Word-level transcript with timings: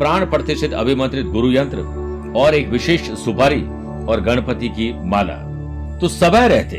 प्राण 0.00 0.24
प्रतिष्ठित 0.26 0.72
अभिमंत्रित 0.72 1.26
गुरु 1.26 1.50
यंत्र 1.52 1.78
और 2.36 2.54
एक 2.54 2.68
विशेष 2.68 3.00
सुपारी 3.00 3.60
और 4.06 4.20
गणपति 4.20 4.68
की 4.68 4.92
माला। 5.08 5.34
तो 5.98 6.08
समय 6.08 6.48
रहते। 6.48 6.78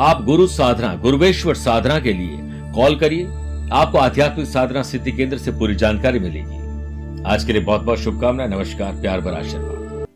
आप 0.00 0.22
गुरु 0.24 0.46
साधना, 0.46 0.94
गुरुवेश्वर 0.94 1.54
साधना 1.54 1.98
के 2.00 2.12
लिए 2.12 2.38
कॉल 2.72 2.96
करिए। 2.96 3.24
आपको 3.72 3.98
आध्यात्मिक 3.98 4.46
साधना 4.46 4.82
सिद्धि 4.82 5.12
केंद्र 5.12 5.38
से 5.38 5.50
पूरी 5.50 5.74
जानकारी 5.74 6.18
मिलेगी। 6.18 7.24
आज 7.24 7.44
के 7.44 7.52
लिए 7.52 7.62
बहुत 7.62 7.80
बहुत 7.80 7.98
शुभकामनाएँ। 7.98 8.48
नमस्कार, 8.48 8.92
प्यार 8.92 9.20
भरा 9.20 9.36
आशीर्वाद। 9.36 10.06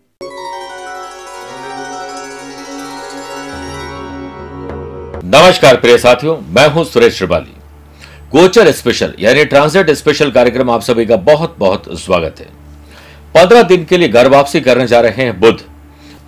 नमस्कार, 5.24 5.76
प्रिय 5.76 5.98
साथियों। 5.98 6.36
मैं 6.48 6.68
हूँ 6.68 6.84
सुरेश 6.84 7.18
श्रिवाली। 7.18 7.57
गोचर 8.32 8.70
स्पेशल 8.72 9.12
यानी 9.18 9.44
ट्रांसिट 9.44 9.90
स्पेशल 9.90 10.30
कार्यक्रम 10.30 10.70
आप 10.70 10.82
सभी 10.82 11.04
का 11.06 11.16
बहुत 11.16 11.54
बहुत 11.58 11.84
स्वागत 11.98 12.40
है। 12.40 12.46
पंद्रह 13.34 13.62
दिन 13.62 13.84
के 13.84 13.96
लिए 13.96 14.08
घर 14.08 14.28
वापसी 14.28 14.60
करने 14.60 14.86
जा 14.86 15.00
रहे 15.00 15.24
हैं 15.24 15.38
बुद्ध 15.40 15.58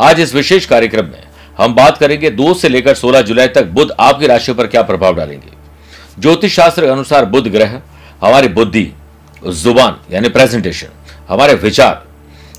आज 0.02 0.20
इस 0.20 0.34
विशेष 0.34 0.66
कार्यक्रम 0.66 1.04
में 1.04 1.22
हम 1.58 1.74
बात 1.74 1.98
करेंगे 1.98 2.30
दो 2.30 2.54
से 2.54 2.68
लेकर 2.68 2.94
सोलह 2.94 3.22
जुलाई 3.22 3.48
तक 3.48 3.66
बुद्ध 3.66 3.90
आपकी 4.00 4.26
राशि 4.26 4.52
पर 4.52 4.66
क्या 4.66 4.82
प्रभाव 4.82 5.16
डालेंगे। 5.16 5.52
ज्योतिष 6.18 6.56
शास्त्र 6.56 6.82
के 6.82 6.88
अनुसार 6.88 7.24
बुद्ध 7.24 7.46
ग्रह, 7.48 7.80
हमारी 8.22 8.48
बुद्धि, 8.48 8.86
ज़ुबान, 9.46 10.00
यानी 10.12 10.28
प्रेजेंटेशन 10.28 10.88
हमारे 11.28 11.54
विचार, 11.54 12.02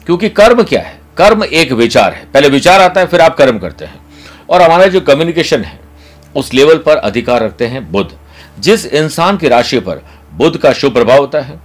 क्योंकि 0.05 0.29
कर्म 0.29 0.63
क्या 0.63 0.81
है? 0.81 0.99
कर्म 1.17 1.43
एक 1.43 1.71
विचार 1.71 2.13
है। 2.13 2.25
पहले 2.33 2.49
विचार 2.49 2.81
आता 2.81 3.01
है, 3.01 3.07
फिर 3.07 3.21
आप 3.21 3.37
कर्म 3.37 3.59
करते 3.59 3.85
हैं। 3.85 3.99
और 4.49 4.61
हमारा 4.61 4.87
जो 4.87 5.01
कम्युनिकेशन 5.01 5.63
है, 5.63 5.79
उस 6.35 6.53
लेवल 6.53 6.77
पर 6.77 6.97
अधिकार 6.97 7.43
रखते 7.43 7.67
हैं 7.67 7.91
बुध। 7.91 8.17
जिस 8.61 8.85
इंसान 8.85 9.37
की 9.37 9.47
राशि 9.47 9.79
पर 9.79 10.01
बुद्ध 10.33 10.57
का 10.57 10.73
शुभ 10.73 10.93
प्रभाव 10.93 11.19
होता 11.19 11.39
है, 11.39 11.59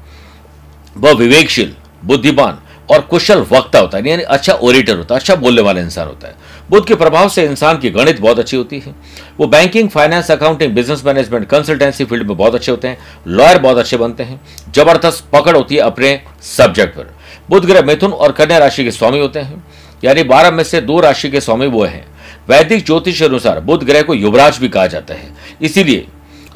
वह 0.97 1.13
विवेकशील, 1.15 1.75
बुद्धिमान 2.05 2.59
और 2.89 3.01
कुशल 3.01 3.41
वक्ता 3.43 3.79
होता 3.79 3.99
है, 3.99 4.09
यानी 4.09 4.23
अच्छा 4.25 4.53
ओरिटर 4.55 4.97
होता 4.97 5.15
है 5.15 5.21
अच्छा 5.21 5.35
बोलने 5.35 5.63
वाला 5.63 5.81
इंसान 5.81 6.07
होता 6.09 6.29
है। 6.29 6.35
बुद्ध 6.71 6.87
के 6.89 6.95
प्रभाव 6.95 7.29
से 7.29 7.45
इंसान 7.45 7.79
की 7.79 7.91
गणित 7.91 8.21
बहुत 8.21 8.39
अच्छी 8.39 8.57
होती 8.57 8.79
है। 8.79 8.95
वो 9.39 9.47
banking 9.47 9.89
finance 9.89 10.31
accounting 10.31 10.75
business 10.75 11.05
management 11.07 11.47
consultancy 11.49 12.05
field 12.05 12.27
में 12.29 12.37
बहुत 12.37 12.55
अच्छे 12.55 12.71
होते 12.73 12.89
हैं 12.89 12.99
लॉयर 13.29 13.59
बहुत 13.59 13.79
अच्छे 13.79 13.97
बनते 13.97 14.23
हैं, 14.23 14.41
ज़बरदस्त 14.71 15.25
पकड़ 15.33 15.57
होती 15.57 15.75
है 15.75 15.81
अपने 15.81 16.21
सब्जेक्ट 16.47 16.97
पर। 16.97 17.15
बुद्ध 17.51 17.67
ग्रह 17.67 17.83
मिथुन 17.83 18.13
और 18.13 18.33
कन्या 18.33 18.59
राशि 18.59 18.85
के 18.85 18.91
स्वामी 18.91 19.19
होते 19.19 19.41
हैं, 19.41 19.65
यानी 20.05 20.23
बारह 20.25 20.51
में 20.51 20.65
से 20.65 20.81
दो 20.81 21.01
राशि 21.01 21.31
के 21.31 21.41
स्वामी 21.41 21.67
वो 21.67 21.85
हैं। 21.85 22.05
वैदिक 22.49 22.85
ज्योतिष 22.87 23.23
अनुसार 23.23 23.61
बुद्ध 23.61 23.83
ग्रह 23.87 24.03
को 24.03 24.15
युवराज 24.15 24.59
भी 24.59 24.69
कहा 24.69 24.87
जाता 24.87 25.15
है। 25.15 25.35
इसीलिए 25.63 26.07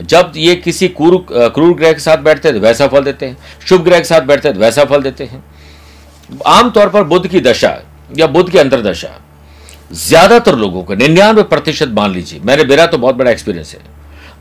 जब 0.02 0.32
ये 0.36 0.54
किसी 0.56 0.88
क्रूर 0.90 1.24
क्रूर 1.30 1.74
ग्रह 1.76 1.92
के 1.92 2.00
साथ 2.00 2.18
बैठते 2.18 2.48
हैं 2.48 2.56
तो 2.56 2.62
वैसा 2.62 2.86
फल 2.88 3.04
देते 3.04 3.26
हैं। 3.26 3.36
शुभ 3.68 3.84
ग्रह 3.84 3.98
के 3.98 4.04
साथ 4.04 4.20
बैठते 4.22 4.48
हैं 4.48 4.54
तो 4.54 4.60
वैसा 4.60 4.84
फल 4.84 5.02
देते 5.02 5.24
हैं। 5.24 5.42
आमतौर 6.48 6.88
पर 6.88 7.04
बुद्ध 7.04 7.26
की 7.26 7.40
दशा 7.40 7.76
या 8.18 8.26
बुद्ध 8.28 8.50
की 8.50 8.58
अंतरदशा 8.58 9.08
ज़्यादातर 9.92 10.56
लोगों 10.56 10.82
को, 10.82 10.94
निन्यानवे 10.94 11.42
प्रतिशत 11.44 11.88
मान 11.90 12.12
लीजिए 12.12 12.40
मैंने 12.40 12.64
मेरा 12.64 12.86
तो 12.86 12.98
बहुत 12.98 13.14
बड़ा 13.14 13.30
एक्सपीरियंस 13.30 13.74
है। 13.74 13.80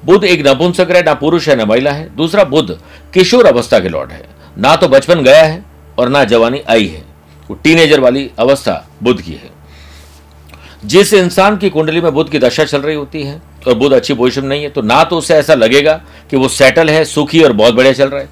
बुद्ध 0.06 0.24
एक 0.24 0.48
नपुंसक 0.48 0.92
है, 0.92 1.02
ना 1.04 1.14
पुरुष 1.16 1.48
है, 1.50 1.56
ना 1.56 1.66
महिला 1.66 1.92
है। 1.92 2.10
दूसरा, 2.16 2.44
बुद्ध 2.46 2.78
किशोर 3.14 3.46
अवस्था 3.46 3.80
के 3.80 3.90
लॉर्ड 3.90 4.12
है। 4.12 4.24
ना 4.58 4.76
तो 4.76 4.88
बचपन 4.88 5.24
गया 5.24 5.44
है 5.44 5.64
और 6.00 6.10
ना 6.10 6.24
जवानी 6.26 6.62
आई 6.70 6.88
है। 6.88 7.04
वो 7.50 7.56
टीनेजर 7.56 8.00
वाली 8.00 8.30
अवस्था 8.40 8.86
बुद्ध 9.04 9.22
की 9.22 9.32
है। 9.34 9.50
जिस 10.84 11.14
इंसान 11.14 11.58
की 11.58 11.70
कुंडली 11.70 12.02
में 12.02 12.12
बुद्ध 12.14 12.32
की 12.32 12.40
दशा 12.40 12.64
चल 12.66 12.82
रही 12.82 12.96
होती 12.96 13.24
है 13.24 13.42
और 13.68 13.74
बुद्ध 13.74 13.96
अच्छी 13.96 14.14
पोजिशन 14.14 14.46
नहीं 14.46 14.64
है 14.64 14.70
तो 14.70 14.82
ना 14.82 15.04
तो 15.04 15.18
उसे 15.18 15.34
ऐसा 15.36 15.54
लगेगा 15.54 15.94
कि 16.32 16.38
वो 16.38 16.48
सेटल 16.48 16.90
है, 16.90 17.04
सुखी 17.06 17.42
और 17.44 17.54
बहुत 17.54 17.74
बढ़िया 17.74 17.94
चल 17.94 18.10
रहा 18.10 18.22
है। 18.22 18.30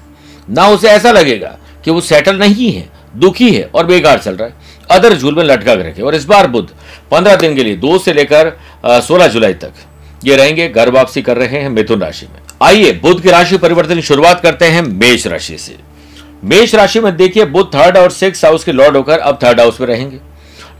ना 0.48 0.68
उसे 0.68 0.88
ऐसा 0.88 1.10
लगेगा 1.12 1.56
कि 1.84 1.90
वो 1.90 2.00
सेटल 2.00 2.36
नहीं 2.36 2.70
है, 2.72 2.88
दुखी 3.16 3.50
है 3.54 3.64
और 3.64 3.86
बेकार 3.86 4.18
चल 4.18 4.36
रहा 4.36 4.48
है। 4.48 4.54
अदर 4.90 5.14
झूल 5.14 5.34
में 5.34 5.42
लटका 5.44 5.74
कर 5.74 5.84
रखे। 5.86 6.02
और 6.02 6.14
इस 6.14 6.24
बार 6.24 6.46
बुद्ध 6.46 6.68
पंद्रह 7.10 7.36
दिन 7.36 7.54
के 7.56 7.64
लिए, 7.64 7.76
दो 7.76 7.98
से 7.98 8.12
लेकर 8.12 8.52
सोलह 8.86 9.26
जुलाई 9.26 9.54
तक, 9.54 9.72
ये 10.24 10.36
रहेंगे, 10.36 10.68
घर 10.68 10.90
वापसी 10.90 11.22
कर 11.22 11.36
रहे 11.36 11.60
हैं 11.60 11.68
मिथुन 11.68 12.00
राशि 12.00 12.26
में। 12.26 12.40
आइए, 12.62 12.92
बुद्ध 12.94 13.20
की 13.22 13.30
राशि 13.30 13.58
परिवर्तन 13.58 13.94
की 13.94 14.02
शुरुआत 14.02 14.40
करते 14.40 14.66
हैं 14.66 14.82
मेष 14.82 15.26
राशि 15.26 15.58
से। 15.58 15.76
मेष 16.44 16.74
राशि 16.74 17.00
में 17.00 17.16
देखिए, 17.16 17.44
बुद्ध 17.46 17.68
थर्ड 17.74 17.96
और 17.96 18.10
सिक्स 18.12 18.44
हाउस 18.44 18.64
के 18.64 18.72
लॉर्ड 18.72 18.96
होकर 18.96 19.18
अब 19.18 19.38
थर्ड 19.44 19.60
हाउस 19.60 19.80
में 19.80 19.86
रहेंगे। 19.88 20.18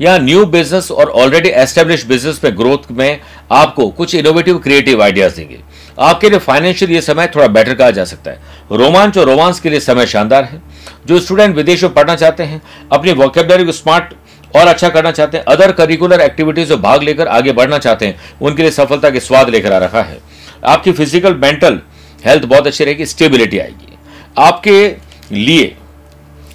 यहाँ 0.01 0.19
न्यू 0.19 0.45
बिज़नेस 0.47 0.91
और 0.91 1.11
ऑलरेडी 1.13 1.49
एस्टेब्लिश 1.49 2.05
बिज़नेस 2.07 2.41
में 2.45 2.57
ग्रोथ 2.59 2.91
में 2.91 3.21
आपको 3.53 3.89
कुछ 3.91 4.15
इनोवेटिव 4.15 4.59
क्रिएटिव 4.59 5.03
आइडियाज़ 5.03 5.37
देंगे। 5.37 5.59
आपके 5.99 6.31
लिए 6.31 6.39
फाइनेंशियल 6.39 6.91
ये 6.91 7.01
समय 7.01 7.27
थोड़ा 7.35 7.47
बेटर 7.49 7.75
कहा 7.75 7.91
जा 7.91 8.05
सकता 8.05 8.31
है। 8.31 8.41
रोमांच 8.73 9.19
और 9.19 9.27
रोमांस 9.27 9.61
के 9.61 9.71
लिए 9.71 9.81
समय 9.81 10.07
शानदार 10.07 10.45
है। 10.45 10.61
जो 11.07 11.19
स्टूडेंट 11.21 11.57
विदेश 11.57 11.83
में 11.85 11.95
पढ़ना 11.95 12.15
चाहते 12.17 12.43
हैं, 12.43 12.61
अपनी 12.93 13.13
वोकेबलरी 13.13 13.65
को 13.65 13.73
स्मार्ट 13.73 14.15
और 14.57 14.67
अच्छा 14.67 14.89
करना 14.89 15.11
चाहते 15.11 15.37
हैं 15.37 15.45
अदर 15.47 15.73
करिकुलर 15.73 16.21
एक्टिविटीज़ 16.21 16.73
में 16.73 16.83
भाग 16.83 17.03
लेकर 17.03 17.29
आगे 17.29 17.53
बढ़ना 17.53 17.79
चाहते 17.79 18.07
हैं, 18.07 18.19
उनके 18.41 18.63
लिए 18.63 18.71
सफलता 18.71 19.11
के 19.11 19.21
स्वाद 19.21 19.51
लेकर 19.51 19.73
आ 19.73 19.79
रखा 19.79 20.03
है। 20.03 20.19
आपकी 20.67 20.93
फ़िज़िकल 20.93 21.35
मेंटल 21.37 21.81
हेल्थ 22.25 22.45
बहुत 22.45 22.67
अच्छी 22.67 22.85
रहेगी 22.85 23.07
स्टेबिलिटी 23.07 23.59
आएगी। 23.59 23.97
आपके 24.39 24.97
लिए 25.33 25.77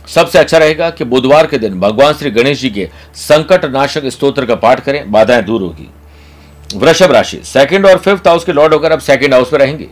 सबसे 0.07 0.39
अच्छा 0.39 0.57
रहेगा 0.57 0.89
कि 0.89 1.03
बुधवार 1.03 1.47
के 1.47 1.57
दिन 1.57 1.79
भगवान 1.79 2.13
श्री 2.13 2.31
गणेश 2.31 2.61
जी 2.61 2.69
के 2.69 2.89
संकट 3.15 3.65
नाशक 3.65 4.05
स्त्रोत्र 4.05 4.45
का 4.45 4.55
पाठ 4.55 4.79
करें, 4.79 5.11
बाधाएँ 5.11 5.43
दूर 5.43 5.61
होगी। 5.61 5.89
वृषभ 6.75 7.11
राशि 7.11 7.41
सेकंड 7.43 7.85
और 7.85 7.97
फिफ्थ 7.97 8.27
हाउस 8.27 8.45
के 8.45 8.53
लॉर्ड 8.53 8.73
होकर 8.73 8.91
अब 8.91 8.99
सेकंड 8.99 9.33
हाउस 9.33 9.53
में 9.53 9.59
रहेंगे। 9.59 9.89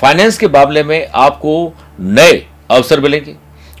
फाइनेंस 0.00 0.38
के 0.38 0.48
मामले 0.48 0.82
में 0.82 1.06
आपको 1.06 1.72
नए 2.00 2.46
अवसर 2.70 3.00
मिलेंगे। 3.00 3.34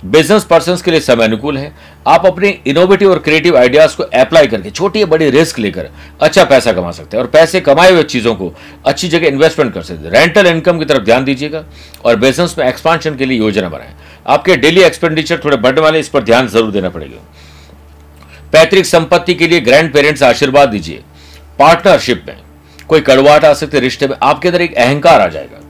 बिज़नेस 0.04 0.44
पर्सन 0.44 0.76
के 0.84 0.90
लिए 0.90 1.00
समय 1.00 1.24
अनुकूल 1.24 1.56
है। 1.58 1.72
आप 2.06 2.26
अपने 2.26 2.48
इनोवेटिव 2.66 3.10
और 3.10 3.18
क्रिएटिव 3.18 3.56
आइडियाज़ 3.58 3.96
को 3.96 4.02
अप्लाई 4.02 4.46
करके 4.46 4.70
छोटी 4.70 5.00
या 5.00 5.06
बड़ी 5.06 5.30
रिस्क 5.30 5.58
लेकर 5.58 5.88
अच्छा 6.20 6.44
पैसा 6.44 6.72
कमा 6.72 6.90
सकते 6.90 7.16
हैं 7.16 7.24
और 7.24 7.30
पैसे 7.30 7.60
कमाए 7.60 7.92
हुए 7.92 8.02
चीज़ों 8.02 8.34
को 8.34 8.52
अच्छी 8.86 9.08
जगह 9.08 9.26
इन्वेस्टमेंट 9.26 9.72
कर 9.74 9.82
सकते 9.82 10.04
हैं। 10.04 10.12
रेंटल 10.12 10.46
इनकम 10.46 10.78
की 10.78 10.84
तरफ़ 10.84 11.02
ध्यान 11.02 11.24
दीजिएगा 11.24 11.64
और 12.04 12.16
बिज़नेस 12.16 12.54
में 12.58 12.66
एक्सपांशन 12.66 13.16
के 13.16 13.24
लिए 13.24 13.38
योजना 13.38 13.68
बनाएँ। 13.68 13.94
आपके 14.26 14.56
डेली 14.56 14.82
एक्सपेंडिचर 14.82 15.40
थोड़े 15.44 15.56
बढ़ने 15.56 15.80
वाले 15.80 16.00
इस 16.00 16.08
पर 16.08 16.22
ध्यान 16.22 16.48
ज़रूर 16.48 16.70
देना 16.70 16.88
पड़ेगा। 16.88 17.20
पैतृक 18.52 18.84
संपत्ति 18.84 19.34
के 19.34 19.46
लिए 19.48 19.60
ग्रैंड 19.60 19.92
पेरेंट्स 19.92 20.22
आशीर्वाद 20.22 20.68
दीजिए। 20.68 21.02
पार्टनरशिप 21.58 22.24
में 22.28 22.36
कोई 22.88 23.00
कड़वाहट 23.00 23.44
आ 23.44 23.52
सकते 23.54 23.80
रिश्ते 23.80 24.06
में, 24.08 24.16
आपके 24.22 24.48
अंदर 24.48 24.62
एक 24.62 24.74
अहंकार 24.74 25.20
आ 25.20 25.26
जाएगा। 25.26 25.60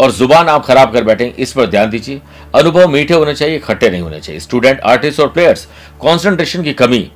और 0.00 0.10
ज़ुबान 0.12 0.48
आप 0.48 0.64
खराब 0.66 0.92
कर 0.92 1.04
बैठे 1.04 1.24
इस 1.38 1.52
पर 1.52 1.66
ध्यान 1.66 1.90
दीजिए। 1.90 2.20
अनुभव 2.54 2.88
मीठे 2.88 3.14
होने 3.14 3.34
चाहिए, 3.34 3.58
खट्टे 3.58 3.90
नहीं 3.90 4.00
होने 4.00 4.20
चाहिए। 4.20 4.40
स्टूडेंट, 4.40 4.80
आर्टिस्ट 4.80 5.20
और 5.20 5.28
प्लेयर्स 5.28 5.66
कॉन्सेंट्रेशन 6.00 6.62
की 6.62 6.72
कमी। 6.72 7.10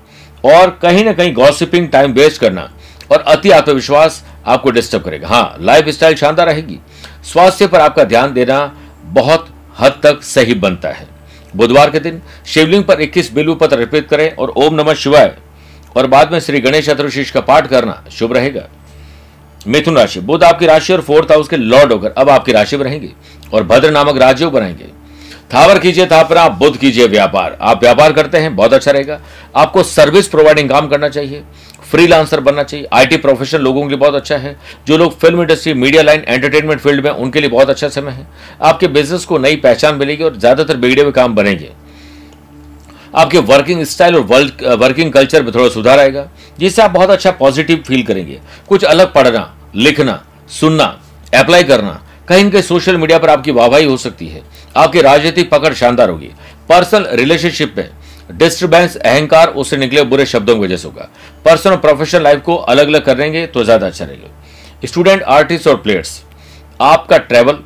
और 0.44 0.78
कहीं 0.82 1.04
ना 1.04 1.12
कहीं 1.12 1.32
गॉसिपिंग 1.34 1.88
टाइम 1.88 2.12
वेस्ट 2.12 2.40
करना 2.40 2.70
और 3.12 3.20
अति 3.20 3.50
आत्मविश्वास 3.50 4.22
आपको 4.46 4.70
डिस्टर्ब 4.70 5.02
करेगा। 5.02 5.28
हाँ 5.28 5.56
लाइफ 5.60 5.88
स्टाइल 5.88 6.14
शानदार 6.16 6.46
रहेगी। 6.46 6.78
स्वास्थ्य 7.24 7.66
पर 7.66 7.80
आपका 7.80 8.04
ध्यान 8.04 8.32
देना 8.34 8.60
बहुत 9.04 9.48
हद 9.80 10.00
तक 10.02 10.22
सही 10.22 10.54
बनता 10.54 10.88
है। 10.88 11.06
बुधवार 11.56 11.90
के 11.90 12.00
दिन 12.00 12.22
शिवलिंग 12.46 12.84
पर 12.84 13.00
21 13.00 13.32
बिल्व 13.32 13.54
पत्र 13.54 13.78
अर्पित 13.78 14.08
करें 14.08 14.36
और 14.36 14.48
ओम 14.50 14.74
नमः 14.74 14.94
शिवाय 14.94 15.36
और 15.96 16.06
बाद 16.06 16.32
में 16.32 16.40
श्री 16.40 16.60
गणेश 16.60 16.86
चतुर्शीष 16.86 17.30
का 17.30 17.40
पाठ 17.40 17.66
करना 17.66 18.04
शुभ 18.12 18.32
रहेगा। 18.32 18.62
मिथुन 19.66 19.96
राशि, 19.96 20.20
बुध 20.20 20.44
आपकी 20.44 20.66
राशि 20.66 20.92
और 20.92 21.00
फोर्थ 21.00 21.32
हाउस 21.32 21.48
के 21.48 21.56
लॉर्ड 21.56 21.92
होकर 21.92 22.10
अब 22.10 22.30
आपकी 22.30 22.52
राशि 22.52 22.76
में 22.76 22.84
रहेंगे 22.84 23.12
और 23.54 23.62
भद्र 23.62 23.90
नामक 23.90 24.16
राज्यों 24.16 24.52
बनाएँगे। 24.52 25.04
थावर 25.54 25.78
कीजिए 25.78 26.06
थापरा 26.06 26.48
बुद्ध 26.48 26.76
कीजिए 26.76 27.06
व्यापार। 27.06 27.58
आप 27.60 27.80
व्यापार 27.80 28.12
करते 28.12 28.38
हैं, 28.38 28.56
बहुत 28.56 28.72
अच्छा 28.72 28.90
रहेगा। 28.90 29.20
आपको 29.56 29.82
सर्विस 29.82 30.28
प्रोवाइडिंग 30.28 30.68
काम 30.68 30.88
करना 30.88 31.08
चाहिए। 31.08 31.42
फ्रीलांसर 31.94 32.40
बनना 32.40 32.62
चाहिए। 32.62 32.86
आईटी 32.92 33.16
प्रोफेशनल 33.16 33.60
लोगों 33.62 33.82
के 33.82 33.88
लिए 33.88 33.98
बहुत 33.98 34.14
अच्छा 34.14 34.36
है। 34.36 34.56
जो 34.86 34.96
लोग 34.96 35.18
film 35.18 35.40
industry 35.42 35.74
media 35.74 36.02
line 36.02 36.24
entertainment 36.28 36.80
field 36.80 37.04
में 37.04 37.10
उनके 37.10 37.40
लिए 37.40 37.50
बहुत 37.50 37.70
अच्छा 37.70 37.88
समय 37.90 38.12
है। 38.12 38.26
आपके 38.62 38.88
बिज़नेस 38.88 39.24
को 39.24 39.38
नई 39.38 39.56
पहचान 39.58 39.94
मिलेगी 39.94 40.24
और 40.24 40.36
ज़्यादातर 40.36 40.76
बिगड़े 40.76 41.02
हुए 41.02 41.12
काम 41.12 41.34
बनेंगे। 41.34 41.70
आपके 43.14 43.38
वर्किंग 43.40 43.84
स्टाइल 43.84 44.16
और 44.16 44.76
वर्किंग 44.76 45.12
कल्चर 45.12 45.42
में 45.42 45.54
थोड़ा 45.54 45.68
सुधार 45.70 45.98
आएगा। 45.98 46.28
जिससे 46.58 46.82
आप 46.82 46.90
बहुत 46.90 47.10
अच्छा 47.10 47.30
पॉजिटिव 47.32 47.82
फील 47.86 48.02
करेंगे। 48.02 48.40
कुछ 48.68 48.84
अलग 48.84 49.12
पढ़ना, 49.12 49.54
लिखना, 49.76 50.22
सुनना 50.50 50.84
अप्लाई 51.34 51.64
करना, 51.64 52.00
कहीं 52.28 52.50
कहीं 52.50 52.62
सोशल 52.62 52.96
मीडिया 52.96 53.18
पर 53.18 53.30
आपकी 53.30 53.50
वाहवाही 53.52 53.84
हो 53.84 53.96
सकती 53.98 54.28
है। 54.28 54.42
आपकी 54.76 55.00
राजनीतिक 55.02 55.50
पकड़ 55.50 55.72
शानदार 55.74 56.10
होगी। 56.10 56.30
पर्सनल 56.68 57.06
रिलेशनशिप 57.12 57.74
में 57.76 57.88
डिस्टर्बेंस 58.30 58.96
अहंकार 58.96 59.48
उससे 59.50 59.76
निकले 59.76 60.02
बुरे 60.04 60.26
शब्दों 60.26 60.54
की 60.54 60.60
वजह 60.60 60.76
से 60.76 60.88
होगा। 60.88 61.08
पर्सनल 61.44 61.76
प्रोफेशनल 61.76 62.22
लाइफ 62.22 62.42
को 62.42 62.56
अलग 62.56 62.88
अलग 62.88 63.04
करेंगे 63.04 63.46
तो 63.46 63.64
ज़्यादा 63.64 63.86
अच्छा 63.86 64.04
रहेगा। 64.04 64.86
स्टूडेंट 64.86 65.22
आर्टिस्ट 65.22 65.68
और 65.68 65.76
प्लेयर्स 65.76 66.22
आपका 66.82 67.18
ट्रैवल 67.20 67.58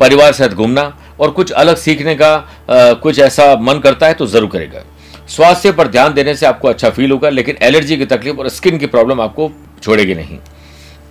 परिवार 0.00 0.32
साथ 0.32 0.48
घूमना 0.48 0.82
और 1.20 1.30
कुछ 1.30 1.50
अलग 1.52 1.76
सीखने 1.76 2.14
का 2.14 2.34
आ, 2.34 2.92
कुछ 2.94 3.18
ऐसा 3.20 3.54
मन 3.58 3.78
करता 3.78 4.06
है 4.06 4.14
तो 4.14 4.26
ज़रूर 4.26 4.50
करेगा। 4.50 4.82
स्वास्थ्य 5.28 5.72
पर 5.72 5.88
ध्यान 5.88 6.14
देने 6.14 6.34
से 6.34 6.46
आपको 6.46 6.68
अच्छा 6.68 6.90
फील 6.90 7.10
होगा 7.10 7.28
लेकिन 7.30 7.56
एलर्जी 7.62 7.96
की 7.96 8.04
तकलीफ़ 8.06 8.36
और 8.36 8.48
स्किन 8.50 8.78
की 8.78 8.86
प्रॉब्लम 8.88 9.20
आपको 9.20 9.50
छोड़ेगी 9.82 10.14
नहीं। 10.14 10.38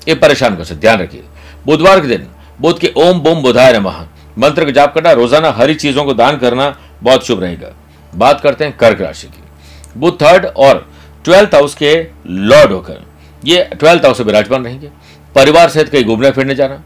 ये 0.07 0.15
परेशान 0.15 0.55
कर 0.55 0.63
सकते 0.63 0.79
ध्यान 0.79 0.99
रखिए। 0.99 1.23
बुधवार 1.65 1.99
के 2.01 2.07
दिन 2.07 2.27
बुद्ध 2.59 2.79
के 2.79 2.91
ओम 2.97 3.19
बोम 3.19 3.41
बुधाय 3.43 3.73
नमः। 3.73 4.05
मंत्र 4.37 4.65
का 4.65 4.71
जाप 4.71 4.93
करना 4.95 5.11
रोज़ाना 5.13 5.51
हरी 5.51 5.75
चीज़ों 5.75 6.03
को 6.05 6.13
दान 6.15 6.37
करना 6.37 6.75
बहुत 7.03 7.25
शुभ 7.27 7.41
रहेगा। 7.41 7.71
बात 8.13 8.41
करते 8.41 8.65
हैं 8.65 8.77
कर्क 8.77 9.01
राशि 9.01 9.27
की। 9.27 9.99
बुध 9.99 10.21
थर्ड 10.21 10.45
और 10.45 10.87
ट्वेल्थ 11.25 11.55
हाउस 11.55 11.75
के 11.75 11.95
लॉर्ड 12.27 12.71
होकर। 12.71 13.01
ये 13.43 13.63
ट्वेल्थ 13.73 14.05
हाउस 14.05 14.17
से 14.17 14.23
विराजमान 14.23 14.65
रहेंगे। 14.65 14.89
परिवार 15.35 15.69
सहित 15.69 15.89
कहीं 15.89 16.03
घूमने 16.05 16.31
फिरने 16.31 16.55
जाना। 16.55 16.81